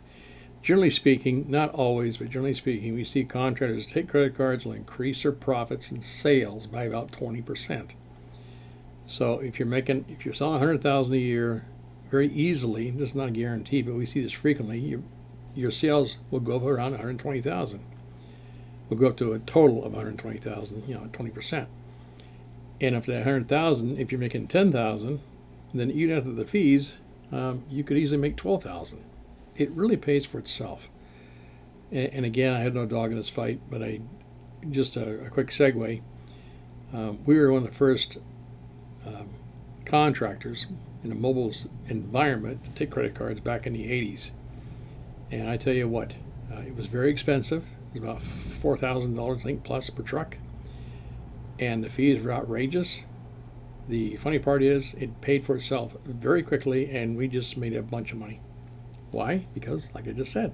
Generally 0.65 0.89
speaking, 0.89 1.45
not 1.47 1.75
always, 1.75 2.17
but 2.17 2.31
generally 2.31 2.55
speaking, 2.55 2.95
we 2.95 3.03
see 3.03 3.23
contractors 3.23 3.85
take 3.85 4.09
credit 4.09 4.35
cards 4.35 4.65
will 4.65 4.71
increase 4.71 5.21
their 5.21 5.31
profits 5.31 5.91
and 5.91 6.03
sales 6.03 6.65
by 6.65 6.85
about 6.85 7.11
20%. 7.11 7.91
So 9.05 9.37
if 9.41 9.59
you're 9.59 9.67
making, 9.67 10.05
if 10.09 10.25
you're 10.25 10.33
selling 10.33 10.53
100,000 10.53 11.13
a 11.13 11.17
year, 11.17 11.65
very 12.09 12.29
easily, 12.29 12.89
this 12.89 13.09
is 13.09 13.15
not 13.15 13.27
a 13.27 13.31
guarantee, 13.31 13.83
but 13.83 13.93
we 13.93 14.07
see 14.07 14.23
this 14.23 14.31
frequently, 14.31 14.79
your, 14.79 15.01
your 15.53 15.69
sales 15.69 16.17
will 16.31 16.39
go 16.39 16.55
up 16.55 16.63
around 16.63 16.93
120,000 16.93 17.79
will 18.89 18.97
go 18.97 19.05
up 19.05 19.17
to 19.17 19.33
a 19.33 19.39
total 19.39 19.85
of 19.85 19.91
120,000, 19.91 20.89
you 20.89 20.95
know, 20.95 21.01
20%. 21.11 21.67
And 22.81 22.95
if 22.95 23.05
that 23.05 23.17
100,000, 23.17 23.99
if 23.99 24.11
you're 24.11 24.17
making 24.17 24.47
10,000, 24.47 25.19
then 25.75 25.91
even 25.91 26.17
after 26.17 26.31
the 26.31 26.45
fees, 26.45 26.97
um, 27.31 27.63
you 27.69 27.83
could 27.83 27.97
easily 27.97 28.19
make 28.19 28.35
12,000. 28.35 29.03
It 29.55 29.71
really 29.71 29.97
pays 29.97 30.25
for 30.25 30.39
itself. 30.39 30.89
And, 31.91 32.07
and, 32.13 32.25
again, 32.25 32.53
I 32.53 32.59
had 32.59 32.73
no 32.73 32.85
dog 32.85 33.11
in 33.11 33.17
this 33.17 33.29
fight, 33.29 33.61
but 33.69 33.81
I 33.81 34.01
just 34.69 34.95
a, 34.97 35.25
a 35.25 35.29
quick 35.29 35.47
segue. 35.47 36.01
Um, 36.93 37.19
we 37.25 37.37
were 37.37 37.51
one 37.51 37.63
of 37.63 37.69
the 37.69 37.75
first 37.75 38.17
um, 39.05 39.29
contractors 39.85 40.65
in 41.03 41.11
a 41.11 41.15
mobile 41.15 41.53
environment 41.87 42.63
to 42.63 42.71
take 42.71 42.89
credit 42.89 43.13
cards 43.13 43.39
back 43.39 43.67
in 43.67 43.73
the 43.73 43.85
80s. 43.85 44.31
And 45.31 45.49
I 45.49 45.57
tell 45.57 45.73
you 45.73 45.87
what, 45.87 46.13
uh, 46.51 46.61
it 46.61 46.75
was 46.75 46.87
very 46.87 47.11
expensive 47.11 47.63
It 47.93 48.01
was 48.01 48.09
about 48.09 48.21
four 48.21 48.77
thousand 48.77 49.15
dollars, 49.15 49.41
I 49.41 49.43
think, 49.45 49.63
plus 49.63 49.89
per 49.89 50.03
truck, 50.03 50.37
and 51.59 51.83
the 51.83 51.89
fees 51.89 52.23
were 52.23 52.31
outrageous. 52.31 53.01
The 53.87 54.15
funny 54.17 54.39
part 54.39 54.63
is, 54.63 54.95
it 54.95 55.21
paid 55.21 55.43
for 55.43 55.55
itself 55.55 55.95
very 56.05 56.41
quickly, 56.41 56.89
and 56.89 57.15
we 57.15 57.27
just 57.27 57.55
made 57.57 57.75
a 57.75 57.83
bunch 57.83 58.11
of 58.11 58.17
money. 58.17 58.39
Why? 59.11 59.45
Because, 59.53 59.89
like 59.93 60.07
I 60.07 60.11
just 60.11 60.31
said, 60.31 60.53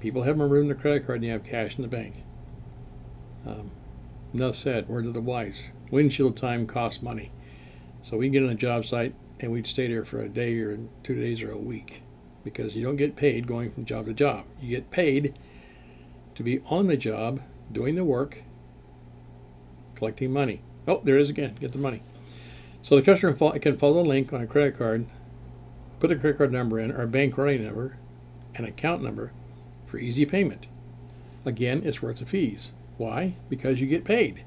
people 0.00 0.22
have 0.22 0.40
in 0.40 0.66
their 0.66 0.74
credit 0.74 1.06
card 1.06 1.18
and 1.18 1.26
you 1.26 1.32
have 1.32 1.44
cash 1.44 1.76
in 1.76 1.82
the 1.82 1.88
bank. 1.88 2.14
Um, 3.46 3.70
enough 4.32 4.56
said. 4.56 4.88
Word 4.88 5.06
of 5.06 5.14
the 5.14 5.20
wise. 5.20 5.70
Windshield 5.90 6.36
time 6.36 6.66
costs 6.66 7.02
money, 7.02 7.30
so 8.00 8.16
we 8.16 8.28
get 8.30 8.42
on 8.42 8.48
a 8.48 8.54
job 8.54 8.86
site 8.86 9.14
and 9.40 9.52
we'd 9.52 9.66
stay 9.66 9.88
there 9.88 10.04
for 10.04 10.20
a 10.20 10.28
day 10.28 10.58
or 10.58 10.78
two 11.02 11.14
days 11.14 11.42
or 11.42 11.50
a 11.50 11.58
week 11.58 12.02
because 12.44 12.74
you 12.74 12.82
don't 12.82 12.96
get 12.96 13.16
paid 13.16 13.46
going 13.46 13.70
from 13.70 13.84
job 13.84 14.06
to 14.06 14.14
job. 14.14 14.44
You 14.60 14.70
get 14.70 14.90
paid 14.90 15.34
to 16.34 16.42
be 16.42 16.60
on 16.66 16.86
the 16.86 16.96
job, 16.96 17.40
doing 17.70 17.94
the 17.94 18.04
work, 18.04 18.42
collecting 19.94 20.32
money. 20.32 20.62
Oh, 20.88 21.00
there 21.04 21.18
is 21.18 21.30
again. 21.30 21.56
Get 21.60 21.72
the 21.72 21.78
money. 21.78 22.02
So 22.82 22.96
the 22.96 23.02
customer 23.02 23.34
can 23.58 23.78
follow 23.78 24.02
the 24.02 24.08
link 24.08 24.32
on 24.32 24.40
a 24.40 24.46
credit 24.46 24.76
card, 24.76 25.06
put 26.02 26.08
the 26.08 26.16
credit 26.16 26.36
card 26.36 26.50
number 26.50 26.80
in, 26.80 26.90
or 26.90 27.06
bank 27.06 27.38
running 27.38 27.64
number, 27.64 27.96
and 28.56 28.66
account 28.66 29.04
number 29.04 29.30
for 29.86 29.98
easy 29.98 30.26
payment. 30.26 30.66
Again, 31.44 31.82
it's 31.84 32.02
worth 32.02 32.18
the 32.18 32.26
fees. 32.26 32.72
Why? 32.98 33.34
Because 33.48 33.80
you 33.80 33.86
get 33.86 34.02
paid. 34.02 34.42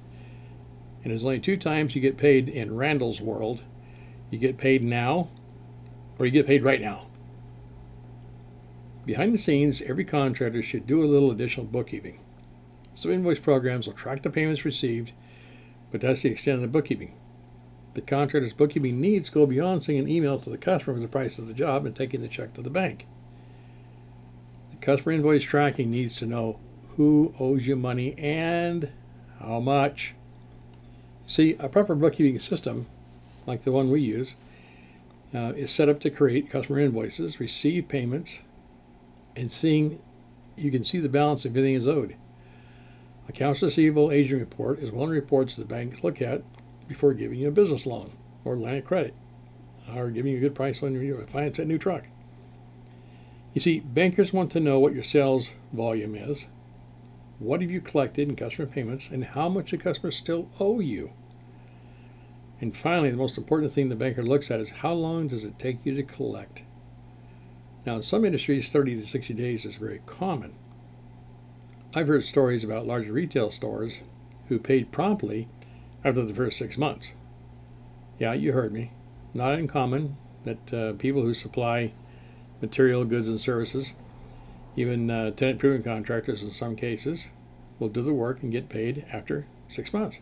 And 1.02 1.12
there's 1.12 1.24
only 1.24 1.40
two 1.40 1.56
times 1.56 1.96
you 1.96 2.02
get 2.02 2.18
paid 2.18 2.50
in 2.50 2.76
Randall's 2.76 3.22
world. 3.22 3.62
You 4.30 4.38
get 4.38 4.58
paid 4.58 4.84
now, 4.84 5.30
or 6.20 6.26
you 6.26 6.32
get 6.34 6.46
paid 6.46 6.62
right 6.62 6.82
now. 6.82 7.08
Behind 9.06 9.34
the 9.34 9.38
scenes, 9.38 9.82
every 9.82 10.04
contractor 10.04 10.62
should 10.62 10.86
do 10.86 11.02
a 11.02 11.08
little 11.08 11.32
additional 11.32 11.68
bookkeeping. 11.68 12.20
Some 12.96 13.12
invoice 13.12 13.40
programs 13.40 13.88
will 13.88 13.94
track 13.94 14.24
the 14.24 14.30
payments 14.30 14.66
received, 14.66 15.14
but 15.90 16.02
that's 16.02 16.22
the 16.22 16.32
extent 16.32 16.56
of 16.56 16.64
the 16.64 16.68
bookkeeping. 16.68 17.14
The 17.96 18.02
contractor's 18.02 18.52
bookkeeping 18.52 19.00
needs 19.00 19.30
go 19.30 19.46
beyond 19.46 19.82
sending 19.82 20.04
an 20.04 20.12
email 20.12 20.38
to 20.40 20.50
the 20.50 20.58
customer 20.58 20.96
with 20.96 21.04
the 21.04 21.08
price 21.08 21.40
of 21.40 21.48
the 21.48 21.54
job 21.54 21.86
and 21.86 21.96
taking 21.96 22.22
the 22.22 22.28
check 22.28 22.54
to 22.54 22.62
the 22.62 22.70
bank. 22.70 23.08
The 24.72 24.78
customer 24.78 25.14
invoice 25.14 25.44
tracking 25.44 25.92
needs 25.92 26.18
to 26.18 26.26
know 26.26 26.60
who 26.98 27.34
owes 27.40 27.68
you 27.68 27.78
money 27.78 28.14
and 28.18 28.92
how 29.40 29.62
much. 29.62 30.14
See, 31.26 31.56
a 31.58 31.70
proper 31.70 31.96
bookkeeping 31.96 32.38
system, 32.40 32.88
like 33.46 33.64
the 33.64 33.72
one 33.72 33.90
we 33.90 34.02
use, 34.02 34.36
uh, 35.34 35.54
is 35.56 35.72
set 35.72 35.88
up 35.88 36.02
to 36.02 36.10
create 36.10 36.50
customer 36.50 36.80
invoices, 36.80 37.40
receive 37.40 37.88
payments, 37.88 38.40
and 39.38 39.50
seeing 39.50 40.02
you 40.58 40.70
can 40.70 40.84
see 40.84 41.00
the 41.00 41.10
balance 41.10 41.46
of 41.46 41.52
everything 41.52 41.76
is 41.76 41.88
owed. 41.88 42.16
Accounts 43.30 43.62
receivable 43.62 44.12
aging 44.12 44.40
report 44.40 44.80
is 44.80 44.92
one 44.92 45.10
reports 45.10 45.56
the 45.56 45.64
banks 45.64 46.04
look 46.04 46.22
at 46.22 46.44
before 46.88 47.14
giving 47.14 47.40
you 47.40 47.48
a 47.48 47.52
business 47.52 47.86
loan 47.86 48.12
or 48.44 48.56
line 48.56 48.78
of 48.78 48.86
credit 48.86 49.14
or 49.96 50.10
giving 50.10 50.32
you 50.32 50.38
a 50.38 50.42
good 50.42 50.56
price 50.56 50.82
on 50.82 50.94
your 50.94 51.26
finance 51.28 51.58
that 51.58 51.68
new 51.68 51.78
truck. 51.78 52.08
You 53.54 53.62
see, 53.62 53.80
bankers 53.80 54.34
want 54.34 54.52
to 54.52 54.60
know 54.60 54.80
what 54.80 54.94
your 54.94 55.04
sales 55.04 55.56
volume 55.72 56.16
is, 56.16 56.48
what 57.40 57.62
have 57.62 57.72
you 57.72 57.82
collected 57.82 58.28
in 58.28 58.36
customer 58.36 58.68
payments, 58.68 59.10
and 59.10 59.24
how 59.24 59.48
much 59.48 59.72
the 59.72 59.78
customers 59.78 60.18
still 60.18 60.50
owe 60.60 60.80
you. 60.80 61.12
And 62.60 62.76
finally, 62.76 63.12
the 63.12 63.18
most 63.18 63.38
important 63.38 63.74
thing 63.74 63.90
the 63.90 63.96
banker 63.96 64.24
looks 64.24 64.50
at 64.52 64.60
is 64.60 64.70
how 64.70 64.94
long 64.94 65.28
does 65.28 65.46
it 65.46 65.60
take 65.60 65.86
you 65.86 65.94
to 65.96 66.04
collect? 66.04 66.64
Now, 67.86 67.96
in 67.96 68.02
some 68.02 68.26
industries, 68.26 68.72
30 68.72 69.02
to 69.02 69.08
60 69.08 69.34
days 69.34 69.66
is 69.66 69.76
very 69.76 70.02
common. 70.06 70.54
I've 71.94 72.08
heard 72.08 72.26
stories 72.26 72.64
about 72.64 72.88
larger 72.88 73.14
retail 73.14 73.52
stores 73.52 74.00
who 74.50 74.60
paid 74.60 74.92
promptly 74.92 75.48
after 76.06 76.24
the 76.24 76.34
first 76.34 76.58
six 76.58 76.78
months. 76.78 77.16
Yeah, 78.20 78.34
you 78.34 78.54
heard 78.54 78.72
me. 78.72 78.92
Not 79.34 79.56
uncommon 79.56 80.16
that 80.46 80.74
uh, 80.74 80.94
people 80.94 81.24
who 81.24 81.34
supply 81.34 81.92
material, 82.62 83.04
goods, 83.04 83.28
and 83.28 83.42
services, 83.42 83.94
even 84.76 85.10
uh, 85.10 85.32
tenant 85.32 85.56
improvement 85.56 85.84
contractors 85.84 86.44
in 86.44 86.52
some 86.52 86.76
cases, 86.76 87.32
will 87.80 87.90
do 87.90 88.04
the 88.04 88.14
work 88.14 88.44
and 88.44 88.52
get 88.52 88.70
paid 88.70 89.06
after 89.12 89.48
six 89.68 89.92
months. 89.92 90.20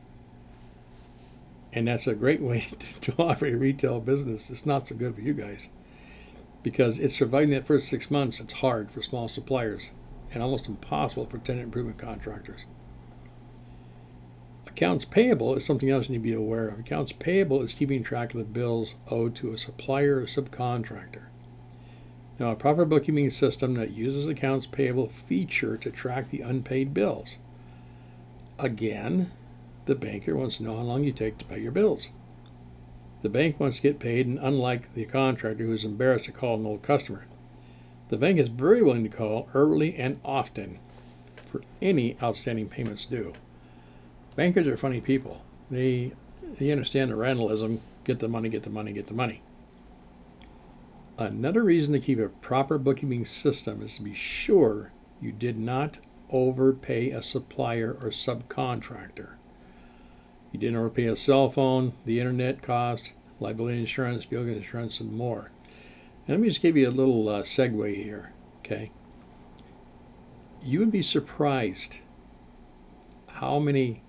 And 1.74 1.88
that's 1.88 2.08
a 2.08 2.16
great 2.16 2.42
way 2.50 2.62
to, 2.62 3.00
to 3.02 3.22
operate 3.22 3.54
a 3.54 3.58
retail 3.58 4.00
business. 4.00 4.50
It's 4.50 4.66
not 4.66 4.88
so 4.88 4.96
good 4.96 5.16
for 5.16 5.22
you 5.22 5.34
guys 5.34 5.68
because 6.64 6.98
it's 6.98 7.14
surviving 7.14 7.50
that 7.50 7.68
first 7.68 7.90
six 7.90 8.10
months. 8.10 8.40
It's 8.40 8.54
hard 8.54 8.90
for 8.90 9.02
small 9.04 9.28
suppliers 9.28 9.90
and 10.34 10.42
almost 10.42 10.68
impossible 10.68 11.26
for 11.26 11.40
tenant 11.40 11.66
improvement 11.66 11.98
contractors. 11.98 12.62
Accounts 14.76 15.06
payable 15.06 15.56
is 15.56 15.64
something 15.64 15.92
else 15.92 16.10
you 16.10 16.14
need 16.14 16.24
to 16.24 16.30
be 16.30 16.34
aware 16.34 16.70
of. 16.70 16.80
Accounts 16.80 17.12
payable 17.12 17.62
is 17.62 17.76
keeping 17.76 18.02
track 18.02 18.34
of 18.34 18.40
the 18.40 18.44
bills 18.44 18.96
owed 19.08 19.36
to 19.36 19.54
a 19.54 19.58
supplier 19.58 20.18
or 20.18 20.24
subcontractor. 20.24 21.26
Now, 22.40 22.50
a 22.50 22.56
proper 22.56 22.84
bookkeeping 22.84 23.30
system 23.30 23.76
that 23.76 23.92
uses 23.92 24.28
accounts 24.28 24.66
payable 24.66 25.10
feature 25.10 25.78
to 25.78 25.92
track 25.92 26.32
the 26.32 26.42
unpaid 26.42 26.92
bills. 26.92 27.38
Again, 28.58 29.32
the 29.86 29.94
banker 29.94 30.36
wants 30.36 30.58
to 30.58 30.64
know 30.64 30.76
how 30.76 30.82
long 30.82 31.04
you 31.04 31.12
take 31.12 31.38
to 31.38 31.46
pay 31.46 31.60
your 31.60 31.72
bills. 31.72 32.10
The 33.22 33.30
bank 33.30 33.60
wants 33.60 33.78
to 33.78 33.84
get 33.84 34.00
paid, 34.00 34.26
and 34.26 34.40
unlike 34.40 34.92
the 34.96 35.06
contractor 35.06 35.66
who 35.66 35.72
is 35.74 35.86
embarrassed 35.86 36.26
to 36.26 36.32
call 36.32 36.56
an 36.56 36.66
old 36.66 36.82
customer, 36.82 37.28
the 38.10 38.18
bank 38.18 38.40
is 38.40 38.50
very 38.50 38.82
willing 38.82 39.04
to 39.04 39.10
call 39.10 39.48
early 39.54 39.96
and 39.96 40.20
often 40.26 40.80
for 41.46 41.62
any 41.80 42.18
outstanding 42.24 42.70
payments 42.70 43.06
due. 43.06 43.34
Bankers 44.36 44.68
are 44.68 44.78
funny 44.78 45.02
people. 45.02 45.44
They 45.70 46.12
they 46.60 46.72
understand 46.72 47.12
the 47.12 47.16
Randallism, 47.16 47.80
get 48.04 48.20
the 48.20 48.28
money, 48.28 48.50
get 48.50 48.64
the 48.64 48.70
money, 48.70 48.92
get 48.94 49.08
the 49.08 49.14
money. 49.14 49.42
Another 51.18 51.64
reason 51.64 51.94
to 51.94 52.00
keep 52.00 52.20
a 52.20 52.28
proper 52.28 52.78
bookkeeping 52.78 53.26
system 53.26 53.82
is 53.82 53.96
to 53.96 54.02
be 54.02 54.14
sure 54.14 54.92
you 55.22 55.32
did 55.32 55.58
not 55.58 56.00
overpay 56.32 57.12
a 57.12 57.22
supplier 57.22 57.98
or 58.02 58.10
subcontractor. 58.10 59.34
You 60.52 60.60
didn't 60.60 60.78
overpay 60.78 61.06
a 61.06 61.16
cell 61.16 61.50
phone, 61.50 61.94
the 62.06 62.20
internet 62.20 62.62
cost, 62.62 63.14
liability 63.40 63.80
insurance, 63.80 64.26
vehicle 64.26 64.50
insurance, 64.50 65.00
and 65.00 65.14
more. 65.14 65.52
And 66.28 66.36
let 66.36 66.40
me 66.40 66.48
just 66.48 66.62
give 66.62 66.76
you 66.76 66.90
a 66.90 66.92
little 66.92 67.30
uh, 67.30 67.42
segue 67.42 67.96
here, 67.96 68.34
okay? 68.60 68.92
You 70.62 70.80
would 70.80 70.92
be 70.92 71.02
surprised 71.02 72.00
how 73.28 73.60
many 73.60 74.02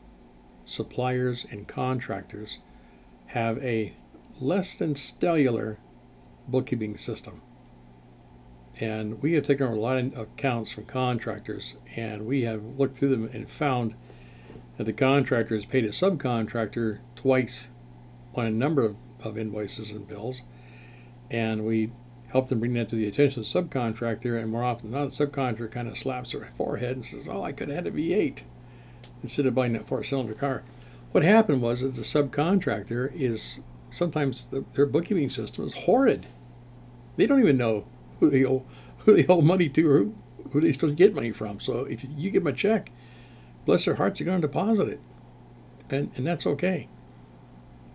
suppliers 0.64 1.46
and 1.50 1.68
contractors 1.68 2.58
have 3.26 3.62
a 3.62 3.94
less 4.40 4.76
than 4.76 4.94
stellar 4.94 5.78
bookkeeping 6.48 6.96
system. 6.96 7.40
And 8.80 9.22
we 9.22 9.34
have 9.34 9.44
taken 9.44 9.66
over 9.66 9.76
a 9.76 9.80
lot 9.80 9.98
of 9.98 10.18
accounts 10.18 10.72
from 10.72 10.84
contractors, 10.86 11.74
and 11.94 12.26
we 12.26 12.42
have 12.42 12.62
looked 12.76 12.96
through 12.96 13.10
them 13.10 13.30
and 13.32 13.48
found 13.48 13.94
that 14.76 14.84
the 14.84 14.92
contractor 14.92 15.54
has 15.54 15.64
paid 15.64 15.84
a 15.84 15.90
subcontractor 15.90 16.98
twice 17.14 17.68
on 18.34 18.46
a 18.46 18.50
number 18.50 18.84
of, 18.84 18.96
of 19.22 19.38
invoices 19.38 19.92
and 19.92 20.08
bills. 20.08 20.42
And 21.30 21.64
we 21.64 21.92
help 22.28 22.48
them 22.48 22.58
bring 22.58 22.74
that 22.74 22.88
to 22.88 22.96
the 22.96 23.06
attention 23.06 23.42
of 23.42 23.52
the 23.52 23.62
subcontractor, 23.62 24.40
and 24.40 24.50
more 24.50 24.64
often 24.64 24.90
than 24.90 25.00
not, 25.00 25.10
the 25.10 25.26
subcontractor 25.26 25.70
kind 25.70 25.86
of 25.86 25.96
slaps 25.96 26.32
their 26.32 26.50
forehead 26.56 26.96
and 26.96 27.06
says, 27.06 27.28
Oh, 27.28 27.42
I 27.42 27.52
could 27.52 27.68
have 27.68 27.84
had 27.84 27.86
a 27.86 27.96
V8 27.96 28.40
instead 29.24 29.46
of 29.46 29.54
buying 29.54 29.72
that 29.72 29.88
four 29.88 30.04
cylinder 30.04 30.34
car. 30.34 30.62
What 31.12 31.24
happened 31.24 31.62
was 31.62 31.80
that 31.80 31.94
the 31.94 32.02
subcontractor 32.02 33.10
is 33.18 33.60
sometimes 33.90 34.44
the, 34.46 34.66
their 34.74 34.84
bookkeeping 34.84 35.30
system 35.30 35.64
is 35.64 35.74
horrid. 35.74 36.26
They 37.16 37.24
don't 37.24 37.40
even 37.40 37.56
know 37.56 37.86
who 38.20 38.28
they 38.28 38.44
owe, 38.44 38.64
who 38.98 39.14
they 39.14 39.26
owe 39.26 39.40
money 39.40 39.70
to 39.70 39.90
or 39.90 39.98
who, 40.50 40.60
they're 40.60 40.74
supposed 40.74 40.98
to 40.98 41.04
get 41.04 41.14
money 41.14 41.32
from. 41.32 41.58
So 41.58 41.86
if 41.86 42.04
you 42.04 42.30
give 42.30 42.44
them 42.44 42.52
a 42.52 42.56
check, 42.56 42.90
bless 43.64 43.86
their 43.86 43.94
hearts, 43.94 44.18
they're 44.18 44.26
going 44.26 44.42
to 44.42 44.46
deposit 44.46 44.88
it. 44.88 45.00
And, 45.88 46.10
and 46.16 46.26
that's 46.26 46.46
okay. 46.46 46.88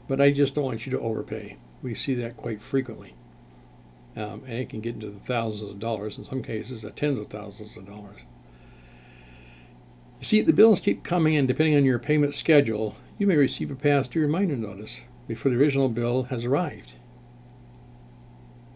But 0.08 0.20
I 0.20 0.32
just 0.32 0.56
don't 0.56 0.66
want 0.66 0.88
you 0.88 0.92
to 0.94 1.00
overpay. 1.00 1.58
We 1.84 1.94
see 1.94 2.16
that 2.16 2.38
quite 2.38 2.60
frequently. 2.60 3.14
Um, 4.16 4.42
and 4.48 4.54
it 4.54 4.70
can 4.70 4.82
get 4.82 4.96
into 4.96 5.12
the 5.12 5.20
thousands 5.20 5.72
of 5.72 5.80
dollars, 5.80 6.18
in 6.18 6.26
some 6.26 6.42
cases, 6.42 6.82
the 6.82 6.92
tens 6.92 7.20
of 7.20 7.28
thousands 7.28 7.78
of 7.78 7.86
dollars. 7.86 8.22
You 10.20 10.26
see, 10.26 10.42
the 10.42 10.52
bills 10.52 10.82
keep 10.82 11.04
coming 11.04 11.36
in 11.36 11.48
depending 11.48 11.78
on 11.78 11.86
your 11.86 11.98
payment 11.98 12.34
schedule. 12.34 12.96
You 13.18 13.26
may 13.26 13.38
receive 13.38 13.72
a 13.72 13.76
past 13.76 14.12
due 14.12 14.20
reminder 14.20 14.58
notice 14.58 15.02
before 15.28 15.50
the 15.50 15.58
original 15.58 15.88
bill 15.88 16.24
has 16.24 16.44
arrived. 16.44 16.96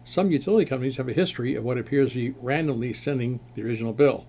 Some 0.04 0.30
utility 0.30 0.64
companies 0.64 0.96
have 0.96 1.08
a 1.08 1.12
history 1.12 1.54
of 1.54 1.62
what 1.62 1.76
appears 1.76 2.12
to 2.12 2.16
be 2.16 2.38
randomly 2.40 2.94
sending 2.94 3.40
the 3.54 3.62
original 3.62 3.92
bill. 3.92 4.24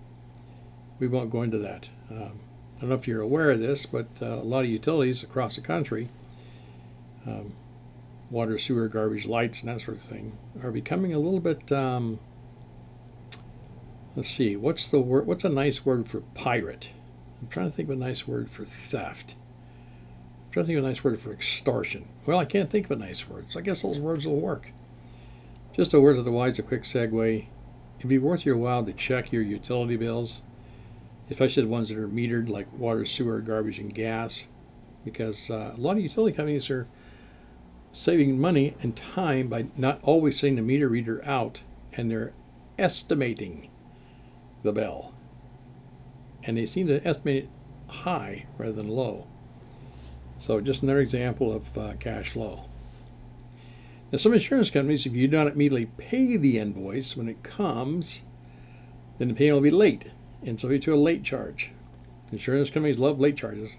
We 0.98 1.08
won't 1.08 1.30
go 1.30 1.42
into 1.42 1.56
that. 1.58 1.88
Um, 2.10 2.40
I 2.76 2.80
don't 2.80 2.90
know 2.90 2.96
if 2.96 3.08
you're 3.08 3.22
aware 3.22 3.50
of 3.50 3.60
this, 3.60 3.86
but 3.86 4.08
uh, 4.20 4.26
a 4.26 4.44
lot 4.44 4.64
of 4.64 4.70
utilities 4.70 5.22
across 5.22 5.56
the 5.56 5.62
country, 5.62 6.10
um, 7.26 7.54
water, 8.30 8.58
sewer, 8.58 8.88
garbage, 8.88 9.26
lights, 9.26 9.62
and 9.62 9.72
that 9.72 9.80
sort 9.80 9.96
of 9.96 10.02
thing, 10.02 10.36
are 10.62 10.70
becoming 10.70 11.14
a 11.14 11.18
little 11.18 11.40
bit. 11.40 11.72
Um, 11.72 12.18
let's 14.14 14.28
see, 14.28 14.56
what's 14.56 14.90
the 14.90 15.00
word? 15.00 15.26
What's 15.26 15.44
a 15.44 15.48
nice 15.48 15.86
word 15.86 16.08
for 16.10 16.20
pirate? 16.34 16.90
I'm 17.40 17.48
trying 17.48 17.70
to 17.70 17.76
think 17.76 17.88
of 17.88 17.96
a 17.96 17.98
nice 17.98 18.26
word 18.26 18.50
for 18.50 18.64
theft. 18.64 19.36
I'm 20.46 20.52
trying 20.52 20.64
to 20.64 20.66
think 20.66 20.78
of 20.78 20.84
a 20.84 20.88
nice 20.88 21.04
word 21.04 21.20
for 21.20 21.32
extortion. 21.32 22.06
Well, 22.24 22.38
I 22.38 22.44
can't 22.44 22.70
think 22.70 22.86
of 22.86 22.92
a 22.92 22.96
nice 22.96 23.28
word, 23.28 23.46
so 23.50 23.58
I 23.58 23.62
guess 23.62 23.82
those 23.82 24.00
words 24.00 24.26
will 24.26 24.40
work. 24.40 24.70
Just 25.74 25.94
a 25.94 26.00
word 26.00 26.16
of 26.16 26.24
the 26.24 26.32
wise, 26.32 26.58
a 26.58 26.62
quick 26.62 26.82
segue. 26.82 27.46
It'd 27.98 28.08
be 28.08 28.18
worth 28.18 28.46
your 28.46 28.56
while 28.56 28.84
to 28.84 28.92
check 28.92 29.32
your 29.32 29.42
utility 29.42 29.96
bills 29.96 30.42
especially 31.30 31.64
the 31.64 31.68
ones 31.68 31.88
that 31.88 31.98
are 31.98 32.08
metered 32.08 32.48
like 32.48 32.66
water, 32.72 33.04
sewer, 33.04 33.40
garbage, 33.40 33.78
and 33.78 33.92
gas, 33.92 34.46
because 35.04 35.50
uh, 35.50 35.74
a 35.76 35.80
lot 35.80 35.96
of 35.96 36.02
utility 36.02 36.36
companies 36.36 36.70
are 36.70 36.86
saving 37.92 38.38
money 38.38 38.76
and 38.82 38.94
time 38.96 39.48
by 39.48 39.66
not 39.76 39.98
always 40.02 40.38
sending 40.38 40.56
the 40.56 40.62
meter 40.62 40.88
reader 40.88 41.24
out 41.24 41.62
and 41.94 42.10
they're 42.10 42.32
estimating 42.78 43.70
the 44.62 44.72
bill. 44.72 45.12
And 46.46 46.56
they 46.56 46.66
seem 46.66 46.86
to 46.86 47.06
estimate 47.06 47.44
it 47.44 47.50
high 47.88 48.46
rather 48.56 48.72
than 48.72 48.88
low. 48.88 49.26
So 50.38 50.60
just 50.60 50.82
another 50.82 51.00
example 51.00 51.52
of 51.52 51.76
uh, 51.76 51.94
cash 51.98 52.30
flow. 52.30 52.64
Now, 54.12 54.18
some 54.18 54.34
insurance 54.34 54.70
companies, 54.70 55.04
if 55.04 55.14
you 55.14 55.26
don't 55.26 55.48
immediately 55.48 55.86
pay 55.96 56.36
the 56.36 56.58
invoice 56.58 57.16
when 57.16 57.28
it 57.28 57.42
comes, 57.42 58.22
then 59.18 59.28
the 59.28 59.34
payment 59.34 59.56
will 59.56 59.62
be 59.62 59.70
late 59.70 60.12
and 60.44 60.60
subject 60.60 60.84
to 60.84 60.94
a 60.94 60.96
late 60.96 61.24
charge. 61.24 61.72
Insurance 62.30 62.70
companies 62.70 62.98
love 62.98 63.18
late 63.18 63.36
charges. 63.36 63.72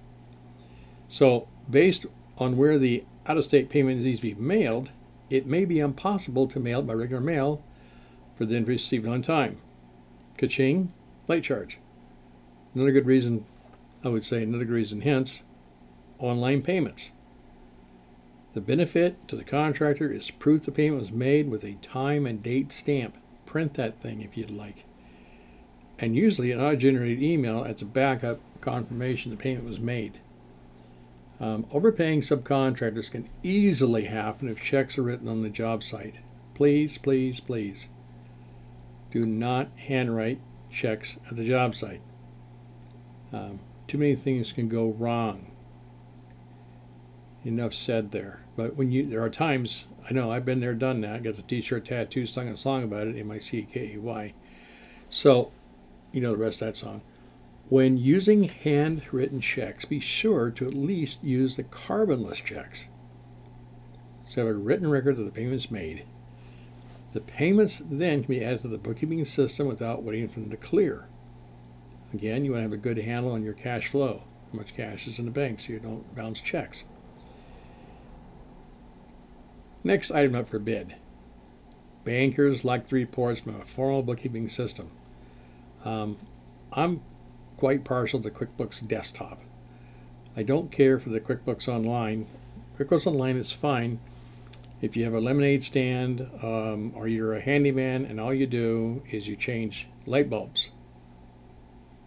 So, 1.08 1.48
based 1.70 2.06
on 2.38 2.58
where 2.58 2.78
the 2.78 3.06
out 3.26 3.38
of 3.38 3.46
state 3.46 3.70
payment 3.70 4.02
needs 4.02 4.20
to 4.20 4.36
be 4.36 4.42
mailed, 4.42 4.92
it 5.30 5.46
may 5.46 5.64
be 5.64 5.80
impossible 5.80 6.48
to 6.48 6.60
mail 6.60 6.82
by 6.82 6.94
regular 6.94 7.22
mail 7.22 7.64
for 8.38 8.46
the 8.46 8.56
invoice 8.56 8.84
received 8.84 9.08
on 9.08 9.22
time. 9.22 9.58
Kaching, 10.38 10.90
late 11.28 11.44
charge. 11.44 11.80
Another 12.78 12.92
good 12.92 13.08
reason, 13.08 13.44
I 14.04 14.10
would 14.10 14.24
say, 14.24 14.44
another 14.44 14.66
reason, 14.66 15.02
hence, 15.02 15.42
online 16.20 16.62
payments. 16.62 17.12
The 18.54 18.62
benefit 18.62 19.28
to 19.30 19.36
the 19.36 19.44
contractor 19.44 20.14
is 20.14 20.30
proof 20.30 20.62
the 20.62 20.72
payment 20.72 21.02
was 21.02 21.12
made 21.12 21.50
with 21.50 21.64
a 21.64 21.74
time 21.82 22.28
and 22.28 22.44
date 22.44 22.72
stamp. 22.72 23.18
Print 23.48 23.74
that 23.74 24.00
thing 24.00 24.22
if 24.22 24.38
you'd 24.38 24.52
like. 24.52 24.86
And 25.98 26.16
usually 26.16 26.52
an 26.52 26.62
auto 26.62 26.76
generated 26.76 27.24
email 27.24 27.64
as 27.64 27.82
a 27.82 27.86
backup 27.86 28.40
confirmation 28.62 29.32
the 29.32 29.38
payment 29.38 29.66
was 29.66 29.80
made. 29.80 30.20
Um, 31.40 31.66
overpaying 31.72 32.22
subcontractors 32.22 33.10
can 33.10 33.28
easily 33.42 34.06
happen 34.06 34.50
if 34.50 34.62
checks 34.62 35.00
are 35.00 35.04
written 35.04 35.28
on 35.28 35.42
the 35.42 35.50
job 35.50 35.82
site. 35.82 36.18
Please, 36.54 37.00
please, 37.00 37.40
please 37.40 37.88
do 39.10 39.26
not 39.26 39.70
handwrite 39.78 40.40
checks 40.70 41.18
at 41.28 41.38
the 41.38 41.44
job 41.44 41.74
site. 41.74 42.02
Um, 43.34 43.60
too 43.88 43.98
many 43.98 44.16
things 44.16 44.52
can 44.52 44.68
go 44.68 44.90
wrong. 44.90 45.52
Enough 47.46 47.74
said 47.74 48.12
there. 48.12 48.42
But 48.56 48.76
when 48.76 48.92
you, 48.92 49.06
there 49.06 49.22
are 49.22 49.30
times, 49.30 49.86
I 50.10 50.14
know 50.14 50.32
I've 50.32 50.46
been 50.46 50.60
there, 50.60 50.74
done 50.74 51.02
that. 51.02 51.24
Got 51.24 51.36
the 51.36 51.42
T-shirt 51.44 51.86
tattoo, 51.86 52.26
sung 52.26 52.48
a 52.48 52.58
song 52.58 52.84
about 52.84 53.08
it 53.08 53.16
in 53.16 53.28
my 53.28 53.40
C 53.40 53.68
K 53.72 53.94
E 53.94 53.98
Y. 53.98 54.34
So, 55.10 55.52
you 56.12 56.22
know 56.22 56.32
the 56.32 56.38
rest 56.38 56.62
of 56.62 56.68
that 56.68 56.76
song. 56.76 57.02
When 57.70 57.98
using 57.98 58.44
handwritten 58.44 59.42
checks, 59.42 59.86
be 59.86 60.00
sure 60.00 60.50
to 60.52 60.68
at 60.68 60.74
least 60.74 61.24
use 61.24 61.56
the 61.56 61.64
carbonless 61.64 62.44
checks. 62.44 62.88
So 64.26 64.46
have 64.46 64.56
a 64.56 64.58
written 64.58 64.90
record 64.90 65.18
that 65.18 65.24
the 65.24 65.32
payments 65.32 65.70
made. 65.70 66.06
The 67.14 67.22
payments 67.22 67.82
then 67.90 68.24
can 68.24 68.34
be 68.34 68.44
added 68.44 68.62
to 68.62 68.68
the 68.68 68.78
bookkeeping 68.78 69.24
system 69.26 69.68
without 69.68 70.04
waiting 70.04 70.28
for 70.28 70.40
them 70.40 70.50
to 70.50 70.58
clear. 70.58 71.07
Again, 72.14 72.46
you 72.46 72.52
want 72.52 72.60
to 72.60 72.64
have 72.64 72.74
a 72.74 72.78
good 72.78 72.98
handle 72.98 73.34
on 73.34 73.44
your 73.44 73.54
cash 73.54 73.88
flow, 73.88 74.24
how 74.52 74.58
much 74.58 74.76
cash 74.76 75.08
is 75.08 75.20
in 75.20 75.26
the 75.26 75.32
bank, 75.32 75.60
so 75.60 75.74
you 75.74 75.80
don't 75.80 76.16
bounce 76.16 76.40
checks. 76.40 76.86
Next 79.84 80.12
item 80.12 80.36
up 80.36 80.50
for 80.50 80.60
bid. 80.60 80.96
Bankers 82.04 82.64
like 82.64 82.88
the 82.88 82.96
reports 82.96 83.42
from 83.42 83.60
a 83.60 83.66
formal 83.66 84.04
bookkeeping 84.04 84.48
system. 84.48 84.90
Um, 85.84 86.18
I'm 86.72 87.02
quite 87.58 87.84
partial 87.84 88.22
to 88.22 88.30
QuickBooks 88.30 88.88
Desktop. 88.88 89.42
I 90.36 90.44
don't 90.44 90.72
care 90.72 91.00
for 91.00 91.10
the 91.10 91.20
QuickBooks 91.20 91.68
Online. 91.68 92.28
QuickBooks 92.78 93.08
Online 93.08 93.38
is 93.38 93.52
fine 93.52 94.00
if 94.82 94.96
you 94.96 95.04
have 95.04 95.14
a 95.14 95.20
lemonade 95.20 95.64
stand 95.64 96.22
um, 96.44 96.94
or 96.96 97.08
you're 97.08 97.34
a 97.34 97.42
handyman 97.42 98.06
and 98.06 98.20
all 98.20 98.34
you 98.34 98.46
do 98.46 99.02
is 99.10 99.28
you 99.28 99.36
change 99.36 99.88
light 100.06 100.30
bulbs. 100.30 100.70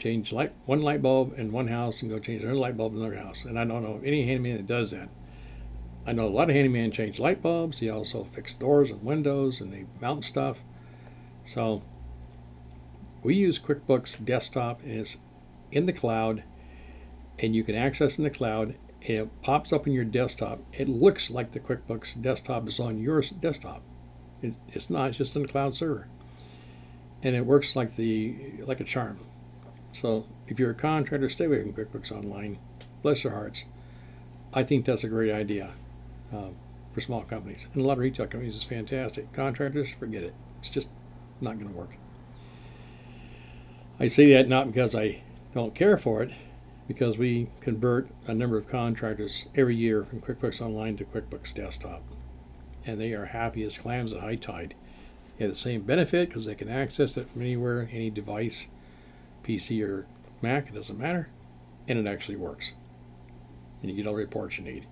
Change 0.00 0.32
light 0.32 0.52
one 0.64 0.80
light 0.80 1.02
bulb 1.02 1.38
in 1.38 1.52
one 1.52 1.68
house 1.68 2.00
and 2.00 2.10
go 2.10 2.18
change 2.18 2.42
another 2.42 2.58
light 2.58 2.76
bulb 2.76 2.94
in 2.94 3.00
another 3.00 3.16
house. 3.16 3.44
And 3.44 3.58
I 3.58 3.64
don't 3.64 3.82
know 3.82 4.00
any 4.02 4.24
handyman 4.24 4.56
that 4.56 4.66
does 4.66 4.90
that. 4.90 5.10
I 6.06 6.12
know 6.12 6.26
a 6.26 6.28
lot 6.28 6.48
of 6.48 6.56
handyman 6.56 6.90
change 6.90 7.20
light 7.20 7.42
bulbs. 7.42 7.78
He 7.78 7.90
also 7.90 8.24
fix 8.24 8.54
doors 8.54 8.90
and 8.90 9.04
windows 9.04 9.60
and 9.60 9.72
they 9.72 9.84
mount 10.00 10.24
stuff. 10.24 10.60
So 11.44 11.82
we 13.22 13.34
use 13.34 13.58
QuickBooks 13.58 14.24
Desktop 14.24 14.82
and 14.82 14.92
it's 14.92 15.18
in 15.70 15.84
the 15.84 15.92
cloud 15.92 16.42
and 17.38 17.54
you 17.54 17.62
can 17.62 17.74
access 17.74 18.16
in 18.18 18.24
the 18.24 18.30
cloud 18.30 18.74
and 19.02 19.10
it 19.10 19.42
pops 19.42 19.72
up 19.72 19.86
in 19.86 19.92
your 19.92 20.04
desktop. 20.04 20.60
It 20.72 20.88
looks 20.88 21.30
like 21.30 21.52
the 21.52 21.60
QuickBooks 21.60 22.20
desktop 22.20 22.68
is 22.68 22.80
on 22.80 22.98
your 22.98 23.22
desktop. 23.40 23.82
It, 24.42 24.54
it's 24.68 24.90
not, 24.90 25.10
it's 25.10 25.18
just 25.18 25.36
in 25.36 25.42
the 25.42 25.48
cloud 25.48 25.74
server. 25.74 26.08
And 27.22 27.36
it 27.36 27.44
works 27.44 27.76
like 27.76 27.96
the 27.96 28.34
like 28.62 28.80
a 28.80 28.84
charm. 28.84 29.20
So 29.92 30.26
if 30.46 30.58
you're 30.58 30.70
a 30.70 30.74
contractor, 30.74 31.28
stay 31.28 31.46
away 31.46 31.62
from 31.62 31.72
QuickBooks 31.72 32.12
Online. 32.12 32.58
Bless 33.02 33.24
your 33.24 33.32
hearts. 33.32 33.64
I 34.52 34.64
think 34.64 34.84
that's 34.84 35.04
a 35.04 35.08
great 35.08 35.32
idea 35.32 35.70
uh, 36.32 36.48
for 36.92 37.00
small 37.00 37.22
companies. 37.22 37.66
And 37.72 37.82
a 37.82 37.86
lot 37.86 37.94
of 37.94 37.98
retail 37.98 38.26
companies 38.26 38.54
is 38.54 38.64
fantastic. 38.64 39.32
Contractors, 39.32 39.90
forget 39.90 40.22
it. 40.22 40.34
It's 40.58 40.70
just 40.70 40.88
not 41.40 41.58
going 41.58 41.70
to 41.70 41.76
work. 41.76 41.96
I 43.98 44.08
say 44.08 44.32
that 44.32 44.48
not 44.48 44.72
because 44.72 44.94
I 44.94 45.22
don't 45.54 45.74
care 45.74 45.98
for 45.98 46.22
it, 46.22 46.32
because 46.88 47.18
we 47.18 47.48
convert 47.60 48.08
a 48.26 48.34
number 48.34 48.56
of 48.56 48.66
contractors 48.66 49.46
every 49.54 49.76
year 49.76 50.04
from 50.04 50.20
QuickBooks 50.20 50.60
Online 50.60 50.96
to 50.96 51.04
QuickBooks 51.04 51.54
Desktop. 51.54 52.02
And 52.86 53.00
they 53.00 53.12
are 53.12 53.26
happy 53.26 53.62
as 53.64 53.78
clams 53.78 54.12
at 54.12 54.20
high 54.20 54.36
tide. 54.36 54.74
They 55.36 55.44
have 55.44 55.54
the 55.54 55.58
same 55.58 55.82
benefit 55.82 56.28
because 56.28 56.46
they 56.46 56.54
can 56.54 56.68
access 56.68 57.16
it 57.16 57.28
from 57.30 57.42
anywhere, 57.42 57.88
any 57.92 58.10
device, 58.10 58.68
PC 59.42 59.86
or 59.86 60.06
Mac, 60.42 60.68
it 60.68 60.74
doesn't 60.74 60.98
matter, 60.98 61.28
and 61.88 61.98
it 61.98 62.10
actually 62.10 62.36
works. 62.36 62.72
And 63.82 63.90
you 63.90 63.96
get 63.96 64.06
all 64.06 64.14
the 64.14 64.20
reports 64.20 64.58
you 64.58 64.64
need. 64.64 64.86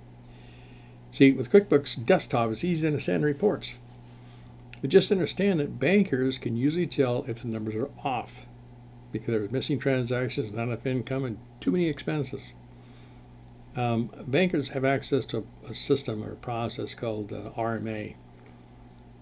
See, 1.11 1.33
with 1.33 1.51
QuickBooks 1.51 2.05
Desktop, 2.05 2.51
it's 2.51 2.65
easy 2.65 2.83
to 2.83 2.89
understand 2.89 3.25
reports. 3.25 3.77
But 4.81 4.91
just 4.91 5.11
understand 5.11 5.61
that 5.61 5.79
bankers 5.79 6.39
can 6.39 6.57
usually 6.57 6.87
tell 6.87 7.25
if 7.27 7.43
the 7.43 7.49
numbers 7.49 7.75
are 7.75 7.91
off 8.05 8.47
because 9.11 9.29
there 9.29 9.41
was 9.41 9.51
missing 9.51 9.79
transactions, 9.79 10.53
not 10.53 10.65
enough 10.65 10.87
income, 10.87 11.25
and 11.25 11.39
too 11.61 11.71
many 11.71 11.87
expenses. 11.87 12.55
Um, 13.75 14.11
bankers 14.27 14.71
have 14.71 14.85
access 14.85 15.25
to 15.27 15.47
a 15.69 15.75
system 15.75 16.23
or 16.23 16.33
a 16.33 16.37
process 16.37 16.95
called 16.95 17.33
uh, 17.33 17.51
RMA. 17.57 18.15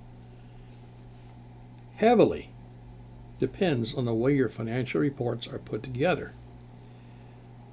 heavily 1.96 2.50
depends 3.38 3.94
on 3.94 4.04
the 4.04 4.14
way 4.14 4.34
your 4.34 4.48
financial 4.48 5.00
reports 5.00 5.48
are 5.48 5.58
put 5.58 5.82
together. 5.82 6.32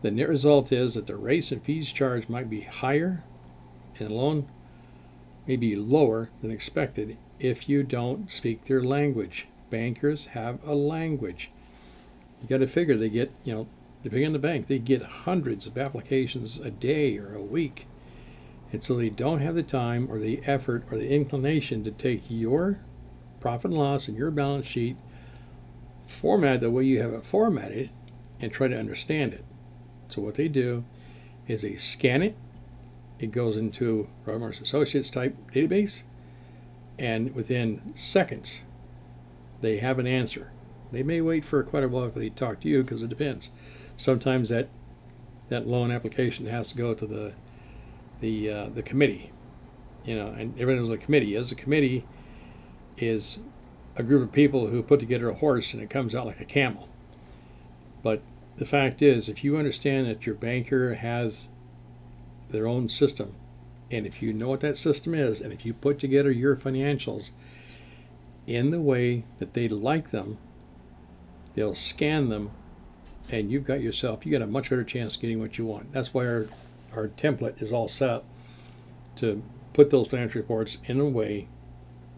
The 0.01 0.11
net 0.11 0.29
result 0.29 0.71
is 0.71 0.93
that 0.93 1.07
the 1.07 1.15
rates 1.15 1.51
and 1.51 1.61
fees 1.61 1.91
charged 1.91 2.29
might 2.29 2.49
be 2.49 2.61
higher 2.61 3.23
and 3.99 4.09
the 4.09 4.13
loan 4.13 4.47
may 5.45 5.57
be 5.57 5.75
lower 5.75 6.29
than 6.41 6.51
expected 6.51 7.17
if 7.39 7.67
you 7.67 7.83
don't 7.83 8.31
speak 8.31 8.65
their 8.65 8.83
language. 8.83 9.47
Bankers 9.69 10.27
have 10.27 10.59
a 10.65 10.73
language. 10.73 11.51
You 12.41 12.47
got 12.47 12.57
to 12.57 12.67
figure 12.67 12.97
they 12.97 13.09
get, 13.09 13.31
you 13.43 13.53
know, 13.53 13.67
depending 14.03 14.27
on 14.27 14.33
the 14.33 14.39
bank, 14.39 14.67
they 14.67 14.79
get 14.79 15.01
hundreds 15.01 15.67
of 15.67 15.77
applications 15.77 16.59
a 16.59 16.71
day 16.71 17.17
or 17.17 17.35
a 17.35 17.41
week. 17.41 17.87
And 18.71 18.83
so 18.83 18.95
they 18.95 19.09
don't 19.09 19.39
have 19.39 19.55
the 19.55 19.63
time 19.63 20.07
or 20.09 20.19
the 20.19 20.41
effort 20.45 20.85
or 20.91 20.97
the 20.97 21.09
inclination 21.09 21.83
to 21.83 21.91
take 21.91 22.23
your 22.29 22.79
profit 23.39 23.71
and 23.71 23.79
loss 23.79 24.07
and 24.07 24.17
your 24.17 24.31
balance 24.31 24.67
sheet, 24.67 24.97
format 26.05 26.59
the 26.59 26.71
way 26.71 26.83
you 26.83 27.01
have 27.01 27.13
it 27.13 27.25
formatted, 27.25 27.89
and 28.39 28.51
try 28.51 28.67
to 28.67 28.77
understand 28.77 29.33
it. 29.33 29.43
So 30.09 30.21
what 30.21 30.35
they 30.35 30.47
do 30.47 30.83
is 31.47 31.61
they 31.61 31.75
scan 31.75 32.21
it. 32.21 32.35
It 33.19 33.31
goes 33.31 33.57
into 33.57 34.07
Robert 34.25 34.39
Morris 34.39 34.61
Associates 34.61 35.09
type 35.09 35.35
database, 35.51 36.03
and 36.97 37.35
within 37.35 37.93
seconds, 37.95 38.61
they 39.61 39.77
have 39.77 39.99
an 39.99 40.07
answer. 40.07 40.51
They 40.91 41.03
may 41.03 41.21
wait 41.21 41.45
for 41.45 41.61
quite 41.63 41.83
a 41.83 41.87
while 41.87 42.05
before 42.05 42.21
they 42.21 42.29
talk 42.29 42.59
to 42.61 42.69
you 42.69 42.81
because 42.83 43.03
it 43.03 43.09
depends. 43.09 43.51
Sometimes 43.97 44.49
that 44.49 44.69
that 45.49 45.67
loan 45.67 45.91
application 45.91 46.45
has 46.45 46.69
to 46.69 46.77
go 46.77 46.93
to 46.93 47.05
the 47.05 47.33
the 48.19 48.49
uh, 48.49 48.69
the 48.69 48.83
committee, 48.83 49.31
You 50.05 50.15
know, 50.15 50.27
and 50.27 50.53
everyone 50.59 50.83
knows 50.83 50.91
a 50.91 50.97
committee 50.97 51.35
is. 51.35 51.51
A 51.51 51.55
committee 51.55 52.05
is 52.97 53.39
a 53.95 54.03
group 54.03 54.23
of 54.23 54.31
people 54.31 54.67
who 54.67 54.81
put 54.81 54.99
together 54.99 55.29
a 55.29 55.33
horse 55.33 55.73
and 55.73 55.81
it 55.81 55.89
comes 55.89 56.15
out 56.15 56.25
like 56.25 56.39
a 56.39 56.45
camel. 56.45 56.87
But 58.01 58.21
the 58.57 58.65
fact 58.65 59.01
is, 59.01 59.29
if 59.29 59.43
you 59.43 59.57
understand 59.57 60.07
that 60.07 60.25
your 60.25 60.35
banker 60.35 60.95
has 60.95 61.49
their 62.49 62.67
own 62.67 62.89
system, 62.89 63.35
and 63.91 64.05
if 64.05 64.21
you 64.21 64.33
know 64.33 64.49
what 64.49 64.59
that 64.61 64.77
system 64.77 65.13
is, 65.13 65.41
and 65.41 65.51
if 65.51 65.65
you 65.65 65.73
put 65.73 65.99
together 65.99 66.31
your 66.31 66.55
financials 66.55 67.31
in 68.47 68.69
the 68.69 68.81
way 68.81 69.23
that 69.37 69.53
they 69.53 69.67
like 69.67 70.11
them, 70.11 70.37
they'll 71.59 71.75
scan 71.75 72.29
them, 72.29 72.51
and 73.29 73.51
you've 73.51 73.65
got 73.65 73.81
yourself, 73.81 74.25
you 74.25 74.31
got 74.31 74.41
a 74.41 74.47
much 74.47 74.69
better 74.69 74.85
chance 74.85 75.17
getting 75.17 75.41
what 75.41 75.57
you 75.57 75.65
want. 75.65 75.91
That's 75.91 76.13
why 76.13 76.25
our, 76.25 76.47
our 76.95 77.09
template 77.09 77.61
is 77.61 77.73
all 77.73 77.89
set 77.89 78.09
up 78.09 78.25
to 79.17 79.43
put 79.73 79.89
those 79.89 80.07
financial 80.07 80.39
reports 80.39 80.77
in 80.85 81.01
a 81.01 81.05
way 81.05 81.49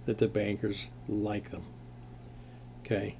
that 0.05 0.19
the 0.19 0.27
bankers 0.27 0.89
like 1.09 1.49
them. 1.49 1.63
Okay. 2.81 3.15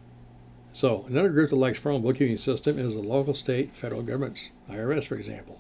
So 0.72 1.06
another 1.10 1.30
group 1.30 1.50
that 1.50 1.56
likes 1.56 1.80
formal 1.80 2.02
bookkeeping 2.02 2.38
system 2.38 2.78
is 2.78 2.94
the 2.94 3.02
local, 3.02 3.34
state, 3.34 3.74
federal 3.74 4.04
governments, 4.04 4.52
IRS, 4.70 5.06
for 5.06 5.16
example. 5.16 5.60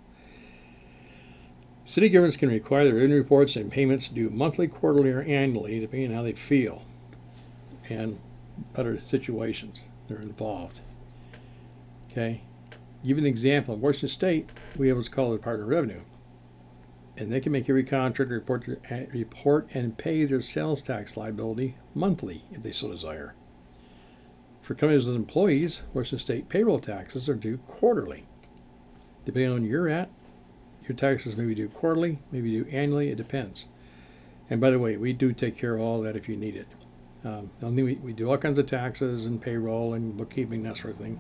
City 1.86 2.08
governments 2.08 2.38
can 2.38 2.50
require 2.50 2.86
their 2.86 2.94
revenue 2.94 3.18
reports 3.18 3.56
and 3.56 3.72
payments 3.72 4.10
due 4.10 4.30
monthly, 4.30 4.68
quarterly, 4.68 5.10
or 5.10 5.24
annually, 5.24 5.80
depending 5.80 6.12
on 6.12 6.18
how 6.18 6.22
they 6.22 6.34
feel 6.34 6.84
and 7.90 8.20
other 8.76 9.02
situations 9.02 9.82
are 10.12 10.22
involved. 10.22 10.82
Okay. 12.12 12.42
Give 13.06 13.18
an 13.18 13.26
example. 13.26 13.76
In 13.76 13.82
Washington 13.82 14.10
State, 14.10 14.50
we 14.78 14.88
have 14.88 14.98
what's 14.98 15.10
called 15.10 15.34
the 15.34 15.38
Department 15.38 15.64
of 15.64 15.70
Revenue. 15.70 16.02
And 17.18 17.32
they 17.32 17.40
can 17.40 17.52
make 17.52 17.70
every 17.70 17.84
contractor 17.84 18.36
report, 18.36 18.68
report 19.14 19.68
and 19.74 19.98
pay 19.98 20.26
their 20.26 20.42
sales 20.42 20.82
tax 20.82 21.18
liability 21.18 21.76
monthly 21.94 22.44
if 22.52 22.64
they 22.64 22.72
so 22.72 22.90
desire. 22.90 23.36
For 24.62 24.76
companies 24.76 25.08
with 25.08 25.16
employees, 25.16 25.84
Washington 25.94 26.20
State 26.20 26.50
payroll 26.50 26.80
taxes 26.80 27.28
are 27.28 27.36
due 27.36 27.58
quarterly. 27.58 28.28
Depending 29.26 29.52
on 29.52 29.62
where 29.62 29.70
you're 29.70 29.90
at, 29.90 30.10
your 30.88 30.96
taxes 30.96 31.36
may 31.36 31.46
be 31.46 31.56
due 31.56 31.70
quarterly, 31.70 32.20
maybe 32.32 32.52
due 32.52 32.68
annually, 32.72 33.10
it 33.10 33.18
depends. 33.18 33.66
And 34.50 34.62
by 34.62 34.70
the 34.70 34.80
way, 34.80 34.98
we 34.98 35.14
do 35.14 35.34
take 35.34 35.58
care 35.58 35.76
of 35.76 35.82
all 35.82 36.02
that 36.02 36.16
if 36.16 36.30
you 36.30 36.36
need 36.36 36.56
it. 36.56 36.68
Um, 37.24 37.52
the 37.60 37.68
only 37.68 37.76
thing 37.78 37.86
we, 37.86 37.96
we 38.08 38.14
do 38.14 38.30
all 38.30 38.38
kinds 38.38 38.58
of 38.58 38.66
taxes 38.66 39.26
and 39.26 39.42
payroll 39.42 39.94
and 39.94 40.18
bookkeeping, 40.18 40.64
that 40.64 40.78
sort 40.78 40.94
of 40.94 41.00
thing. 41.00 41.20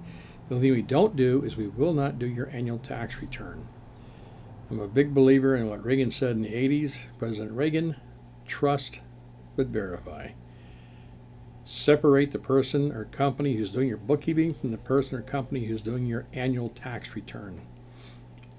The 0.50 0.56
only 0.56 0.68
thing 0.68 0.76
we 0.76 0.82
don't 0.82 1.16
do 1.16 1.44
is 1.44 1.58
we 1.58 1.68
will 1.68 1.94
not 1.94 2.20
do 2.20 2.26
your 2.26 2.50
annual 2.50 2.80
tax 2.80 3.22
return. 3.22 3.68
I'm 4.70 4.80
a 4.80 4.88
big 4.88 5.14
believer 5.14 5.56
in 5.56 5.68
what 5.68 5.84
Reagan 5.84 6.12
said 6.12 6.32
in 6.32 6.42
the 6.42 6.50
80s 6.50 7.06
President 7.20 7.52
Reagan 7.56 7.96
trust 8.46 9.02
but 9.56 9.68
verify. 9.68 10.30
Separate 11.64 12.32
the 12.32 12.40
person 12.40 12.92
or 12.92 13.06
company 13.06 13.56
who's 13.56 13.72
doing 13.72 13.88
your 13.88 13.98
bookkeeping 13.98 14.54
from 14.54 14.72
the 14.72 14.78
person 14.78 15.18
or 15.18 15.22
company 15.22 15.66
who's 15.66 15.82
doing 15.82 16.06
your 16.06 16.26
annual 16.34 16.70
tax 16.70 17.16
return. 17.16 17.62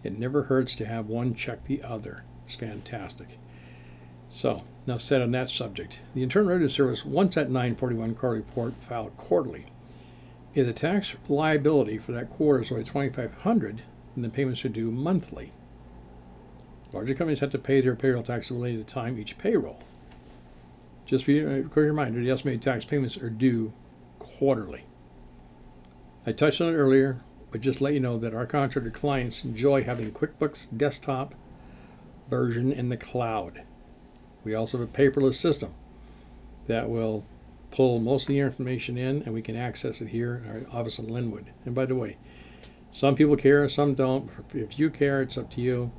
It 0.05 0.19
never 0.19 0.45
hurts 0.45 0.75
to 0.77 0.87
have 0.87 1.09
one 1.09 1.35
check 1.35 1.65
the 1.65 1.83
other. 1.83 2.25
It's 2.45 2.57
fantastic. 2.57 3.39
So, 4.33 4.63
now 4.87 4.97
said 4.97 5.21
on 5.21 5.31
that 5.33 5.51
subject. 5.51 6.01
The 6.15 6.23
Internal 6.23 6.49
Revenue 6.49 6.71
Service 6.71 7.05
wants 7.05 7.35
that 7.35 7.51
941 7.51 8.15
car 8.15 8.31
report 8.31 8.73
filed 8.81 9.15
quarterly. 9.19 9.67
If 10.55 10.65
the 10.65 10.73
tax 10.73 11.15
liability 11.29 11.99
for 11.99 12.13
that 12.13 12.31
quarter 12.31 12.63
is 12.63 12.73
only 12.73 12.83
2500 12.83 13.83
then 14.17 14.23
the 14.23 14.31
payments 14.31 14.65
are 14.65 14.71
due 14.71 14.91
monthly. 14.91 15.53
Larger 16.95 17.15
companies 17.15 17.41
have 17.41 17.51
to 17.51 17.59
pay 17.59 17.83
their 17.83 17.95
payroll 17.95 18.23
tax 18.23 18.51
related 18.51 18.89
to 18.89 18.95
time 18.95 19.19
each 19.19 19.37
payroll. 19.37 19.81
Just 21.05 21.27
for 21.27 21.33
you, 21.33 21.47
a 21.47 21.63
quick 21.65 21.85
reminder, 21.85 22.19
the 22.19 22.31
estimated 22.31 22.63
tax 22.63 22.87
payments 22.87 23.19
are 23.19 23.29
due 23.29 23.75
quarterly. 24.19 24.87
I 26.27 26.33
touched 26.33 26.63
on 26.63 26.73
it 26.73 26.77
earlier, 26.77 27.21
but 27.51 27.61
just 27.61 27.83
let 27.83 27.93
you 27.93 28.01
know 28.01 28.17
that 28.17 28.33
our 28.33 28.47
contractor 28.47 28.91
clients 28.91 29.45
enjoy 29.45 29.85
having 29.85 30.11
QuickBooks 30.11 30.75
desktop 30.75 31.35
version 32.31 32.73
in 32.73 32.89
the 32.89 32.97
cloud. 32.97 33.65
We 34.45 34.55
also 34.55 34.79
have 34.79 34.89
a 34.89 34.93
paperless 34.93 35.35
system 35.35 35.75
that 36.67 36.89
will 36.89 37.25
pull 37.71 37.99
most 37.99 38.25
of 38.25 38.29
the 38.29 38.41
information 38.41 38.99
in 38.99 39.23
and 39.23 39.33
we 39.33 39.43
can 39.43 39.57
access 39.57 40.01
it 40.01 40.09
here 40.09 40.43
in 40.45 40.51
our 40.51 40.79
office 40.79 40.99
in 40.99 41.07
Lynnwood. 41.07 41.47
And 41.65 41.75
by 41.75 41.87
the 41.87 41.95
way, 41.95 42.19
some 42.91 43.15
people 43.15 43.37
care, 43.37 43.67
some 43.69 43.95
don't. 43.95 44.31
If 44.53 44.79
you 44.79 44.91
care, 44.91 45.23
it's 45.23 45.39
up 45.39 45.51
to 45.53 45.61
you. 45.61 45.91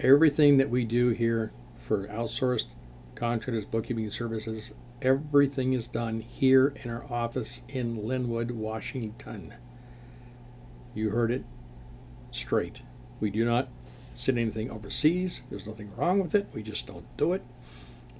Everything 0.00 0.56
that 0.56 0.68
we 0.68 0.84
do 0.84 1.10
here 1.10 1.52
for 1.78 2.08
outsourced 2.08 2.64
contractors, 3.14 3.64
bookkeeping 3.64 4.10
services, 4.10 4.72
everything 5.00 5.72
is 5.72 5.86
done 5.86 6.20
here 6.20 6.74
in 6.82 6.90
our 6.90 7.04
office 7.10 7.62
in 7.68 7.98
Lynnwood, 7.98 8.50
Washington. 8.50 9.54
You 10.94 11.10
heard 11.10 11.30
it 11.30 11.44
straight. 12.30 12.80
We 13.20 13.30
do 13.30 13.44
not 13.44 13.68
send 14.14 14.38
anything 14.38 14.70
overseas. 14.70 15.42
There's 15.48 15.66
nothing 15.66 15.94
wrong 15.96 16.20
with 16.20 16.34
it. 16.34 16.48
We 16.52 16.62
just 16.62 16.86
don't 16.86 17.06
do 17.16 17.32
it. 17.34 17.42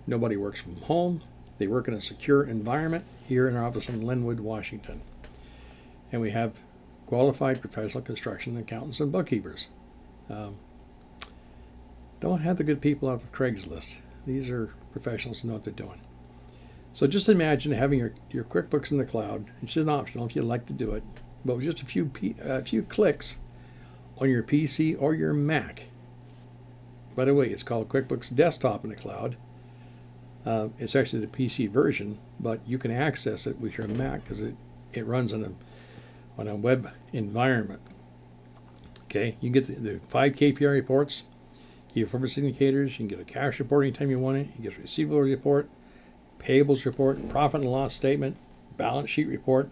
Nobody 0.07 0.37
works 0.37 0.61
from 0.63 0.77
home. 0.83 1.23
They 1.59 1.67
work 1.67 1.89
in 1.89 1.95
a 1.95 2.01
secure 2.01 2.45
environment 2.45 3.05
here 3.27 3.49
in 3.49 3.57
our 3.57 3.65
office 3.65 3.89
in 3.89 4.03
Lynnwood, 4.03 4.41
Washington. 4.41 5.01
And 6.13 6.21
we 6.21 6.31
have 6.31 6.61
qualified 7.07 7.61
professional 7.61 8.03
construction 8.03 8.57
accountants 8.57 9.01
and 9.01 9.11
bookkeepers. 9.11 9.69
Um, 10.29 10.57
don't 12.21 12.41
have 12.41 12.57
the 12.57 12.65
good 12.65 12.81
people 12.81 13.09
off 13.09 13.25
of 13.25 13.33
Craigslist. 13.33 13.99
These 14.27 14.51
are 14.51 14.73
professionals 14.93 15.43
who 15.43 15.49
know 15.49 15.55
what 15.55 15.65
they're 15.65 15.73
doing. 15.73 16.01
So 16.93 17.07
just 17.07 17.29
imagine 17.29 17.73
having 17.73 17.99
your, 17.99 18.15
your 18.31 18.45
QuickBooks 18.45 18.91
in 18.91 18.99
the 18.99 19.05
cloud. 19.05 19.51
It's 19.63 19.75
just 19.75 19.85
an 19.87 19.91
optional 19.91 20.27
if 20.27 20.35
you'd 20.35 20.47
like 20.47 20.67
to 20.67 20.73
do 20.73 20.93
it, 20.93 21.03
but 21.45 21.57
with 21.57 21.65
just 21.65 21.83
a 21.83 21.85
few 21.85 22.11
a 22.41 22.63
few 22.63 22.83
clicks 22.83 23.37
on 24.19 24.31
your 24.31 24.43
PC 24.43 24.97
or 25.01 25.15
your 25.15 25.35
Mac. 25.35 25.89
By 27.15 27.27
the 27.27 27.35
way, 27.35 27.49
it's 27.49 27.63
called 27.63 27.89
QuickBooks 27.89 28.35
Desktop 28.35 28.85
in 28.85 28.91
the 28.91 28.97
cloud. 28.97 29.37
Uh, 30.47 30.69
it's 30.79 30.95
actually 30.95 31.19
the 31.19 31.27
PC 31.27 31.69
version, 31.69 32.19
but 32.41 32.61
you 32.67 32.79
can 32.79 32.93
access 32.93 33.47
it 33.47 33.61
with 33.61 33.77
your 33.77 33.89
Mac 33.89 34.23
because 34.23 34.41
it, 34.41 34.55
it 34.93 35.05
runs 35.05 35.33
on 35.33 35.45
a 35.45 35.51
on 36.41 36.47
a 36.49 36.55
web 36.55 36.91
environment. 37.13 37.81
Okay, 39.05 39.37
you 39.41 39.51
can 39.51 39.53
get 39.53 39.67
the, 39.67 39.75
the 39.75 40.01
five 40.09 40.35
KPI 40.35 40.71
reports 40.71 41.25
Key 41.97 42.05
performance 42.05 42.37
indicators. 42.37 42.93
You 42.93 43.09
can 43.09 43.09
get 43.09 43.21
a 43.21 43.25
cash 43.25 43.59
report 43.59 43.87
anytime 43.87 44.11
you 44.11 44.19
want 44.19 44.37
it. 44.37 44.49
You 44.59 44.69
get 44.69 44.77
a 44.77 44.83
receivable 44.83 45.23
report, 45.23 45.67
payables 46.39 46.85
report, 46.85 47.27
profit 47.31 47.63
and 47.63 47.71
loss 47.71 47.95
statement, 47.95 48.37
balance 48.77 49.09
sheet 49.09 49.27
report, 49.27 49.71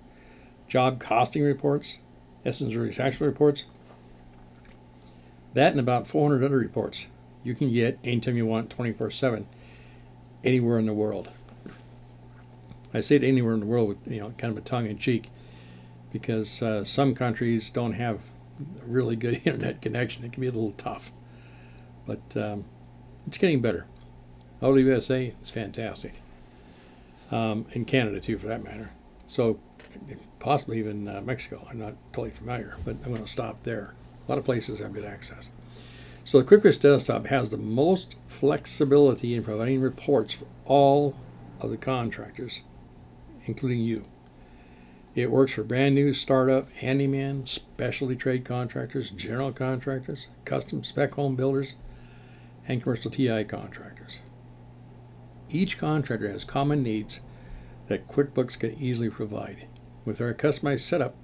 job 0.66 0.98
costing 0.98 1.42
reports, 1.42 1.98
essence 2.42 2.96
tax 2.96 3.20
reports. 3.20 3.66
That 5.52 5.72
and 5.72 5.80
about 5.80 6.06
400 6.06 6.42
other 6.42 6.56
reports 6.56 7.08
you 7.42 7.54
can 7.54 7.70
get 7.70 7.98
anytime 8.02 8.38
you 8.38 8.46
want, 8.46 8.70
24 8.70 9.10
7, 9.10 9.46
anywhere 10.44 10.78
in 10.78 10.86
the 10.86 10.94
world. 10.94 11.30
I 12.92 13.00
say 13.00 13.16
it 13.16 13.24
anywhere 13.24 13.54
in 13.54 13.60
the 13.60 13.66
world 13.66 13.88
with 13.88 14.12
you 14.12 14.20
know 14.20 14.30
kind 14.38 14.52
of 14.52 14.58
a 14.58 14.60
tongue 14.66 14.86
in 14.86 14.98
cheek, 14.98 15.30
because 16.12 16.62
uh, 16.62 16.84
some 16.84 17.14
countries 17.14 17.70
don't 17.70 17.94
have 17.94 18.20
a 18.80 18.86
really 18.86 19.16
good 19.16 19.34
internet 19.44 19.82
connection. 19.82 20.24
It 20.24 20.32
can 20.32 20.40
be 20.40 20.46
a 20.46 20.52
little 20.52 20.72
tough. 20.72 21.10
But 22.06 22.36
um, 22.36 22.64
it's 23.26 23.38
getting 23.38 23.60
better. 23.60 23.86
OWSA 24.62 25.34
is 25.42 25.50
fantastic. 25.50 26.22
Um, 27.30 27.66
and 27.74 27.86
Canada, 27.86 28.20
too, 28.20 28.38
for 28.38 28.46
that 28.46 28.62
matter. 28.62 28.90
So, 29.26 29.58
possibly 30.38 30.78
even 30.78 31.08
uh, 31.08 31.20
Mexico. 31.22 31.66
I'm 31.70 31.78
not 31.78 31.94
totally 32.12 32.30
familiar, 32.30 32.76
but 32.84 32.96
I'm 33.04 33.10
going 33.10 33.24
to 33.24 33.30
stop 33.30 33.62
there. 33.62 33.94
A 34.26 34.30
lot 34.30 34.38
of 34.38 34.44
places 34.44 34.78
have 34.78 34.92
good 34.92 35.04
access. 35.04 35.50
So, 36.26 36.40
the 36.40 36.56
QuickBooks 36.56 36.80
Desktop 36.80 37.26
has 37.26 37.50
the 37.50 37.58
most 37.58 38.16
flexibility 38.26 39.34
in 39.34 39.44
providing 39.44 39.82
reports 39.82 40.32
for 40.32 40.46
all 40.64 41.14
of 41.60 41.70
the 41.70 41.76
contractors, 41.76 42.62
including 43.44 43.80
you. 43.80 44.06
It 45.14 45.30
works 45.30 45.52
for 45.52 45.64
brand 45.64 45.94
new 45.94 46.14
startup, 46.14 46.72
handyman, 46.72 47.44
specialty 47.44 48.16
trade 48.16 48.42
contractors, 48.46 49.10
general 49.10 49.52
contractors, 49.52 50.28
custom 50.46 50.82
spec 50.82 51.12
home 51.12 51.36
builders, 51.36 51.74
and 52.66 52.82
commercial 52.82 53.10
TI 53.10 53.44
contractors. 53.44 54.20
Each 55.50 55.76
contractor 55.76 56.30
has 56.30 56.42
common 56.44 56.82
needs 56.82 57.20
that 57.88 58.08
QuickBooks 58.08 58.58
can 58.58 58.72
easily 58.80 59.10
provide. 59.10 59.68
With 60.06 60.22
our 60.22 60.32
customized 60.32 60.80
setup, 60.80 61.16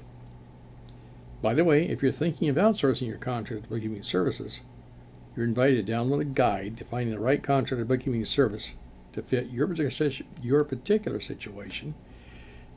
By 1.43 1.55
the 1.55 1.65
way, 1.65 1.89
if 1.89 2.03
you're 2.03 2.13
thinking 2.13 2.49
of 2.49 2.57
outsourcing 2.57 3.07
your 3.07 3.19
contract 3.19 3.69
bookkeeping 3.69 4.03
services, 4.03 4.63
you're 5.37 5.47
invited 5.47 5.87
to 5.87 5.93
download 5.93 6.23
a 6.23 6.25
guide 6.25 6.77
to 6.79 6.85
finding 6.85 7.15
the 7.15 7.21
right 7.21 7.43
contractor 7.43 7.85
bookkeeping 7.85 8.25
service 8.25 8.73
to 9.13 9.23
fit 9.23 9.51
your 9.51 9.67
particular, 9.67 10.13
your 10.43 10.65
particular 10.65 11.21
situation, 11.21 11.95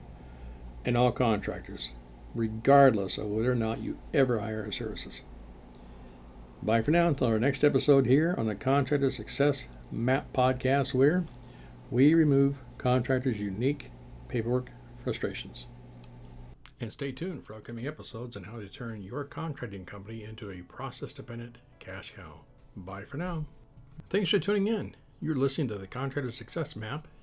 and 0.85 0.97
all 0.97 1.11
contractors, 1.11 1.89
regardless 2.35 3.17
of 3.17 3.27
whether 3.27 3.51
or 3.51 3.55
not 3.55 3.81
you 3.81 3.97
ever 4.13 4.39
hire 4.39 4.63
our 4.63 4.71
services. 4.71 5.21
Bye 6.61 6.81
for 6.81 6.91
now 6.91 7.07
until 7.07 7.27
our 7.27 7.39
next 7.39 7.63
episode 7.63 8.05
here 8.05 8.33
on 8.37 8.47
the 8.47 8.55
Contractor 8.55 9.11
Success 9.11 9.67
Map 9.91 10.31
podcast, 10.33 10.93
where 10.93 11.25
we 11.91 12.13
remove 12.13 12.57
contractors' 12.77 13.39
unique 13.39 13.91
paperwork 14.27 14.71
frustrations. 15.03 15.67
And 16.79 16.91
stay 16.91 17.11
tuned 17.11 17.45
for 17.45 17.53
upcoming 17.53 17.85
episodes 17.85 18.35
on 18.35 18.45
how 18.45 18.59
to 18.59 18.67
turn 18.67 19.01
your 19.01 19.23
contracting 19.23 19.85
company 19.85 20.23
into 20.23 20.51
a 20.51 20.61
process 20.61 21.13
dependent 21.13 21.57
cash 21.79 22.11
cow. 22.11 22.41
Bye 22.75 23.03
for 23.03 23.17
now. 23.17 23.45
Thanks 24.09 24.29
for 24.29 24.39
tuning 24.39 24.67
in. 24.67 24.95
You're 25.21 25.35
listening 25.35 25.67
to 25.69 25.75
the 25.75 25.87
Contractor 25.87 26.31
Success 26.31 26.75
Map. 26.75 27.07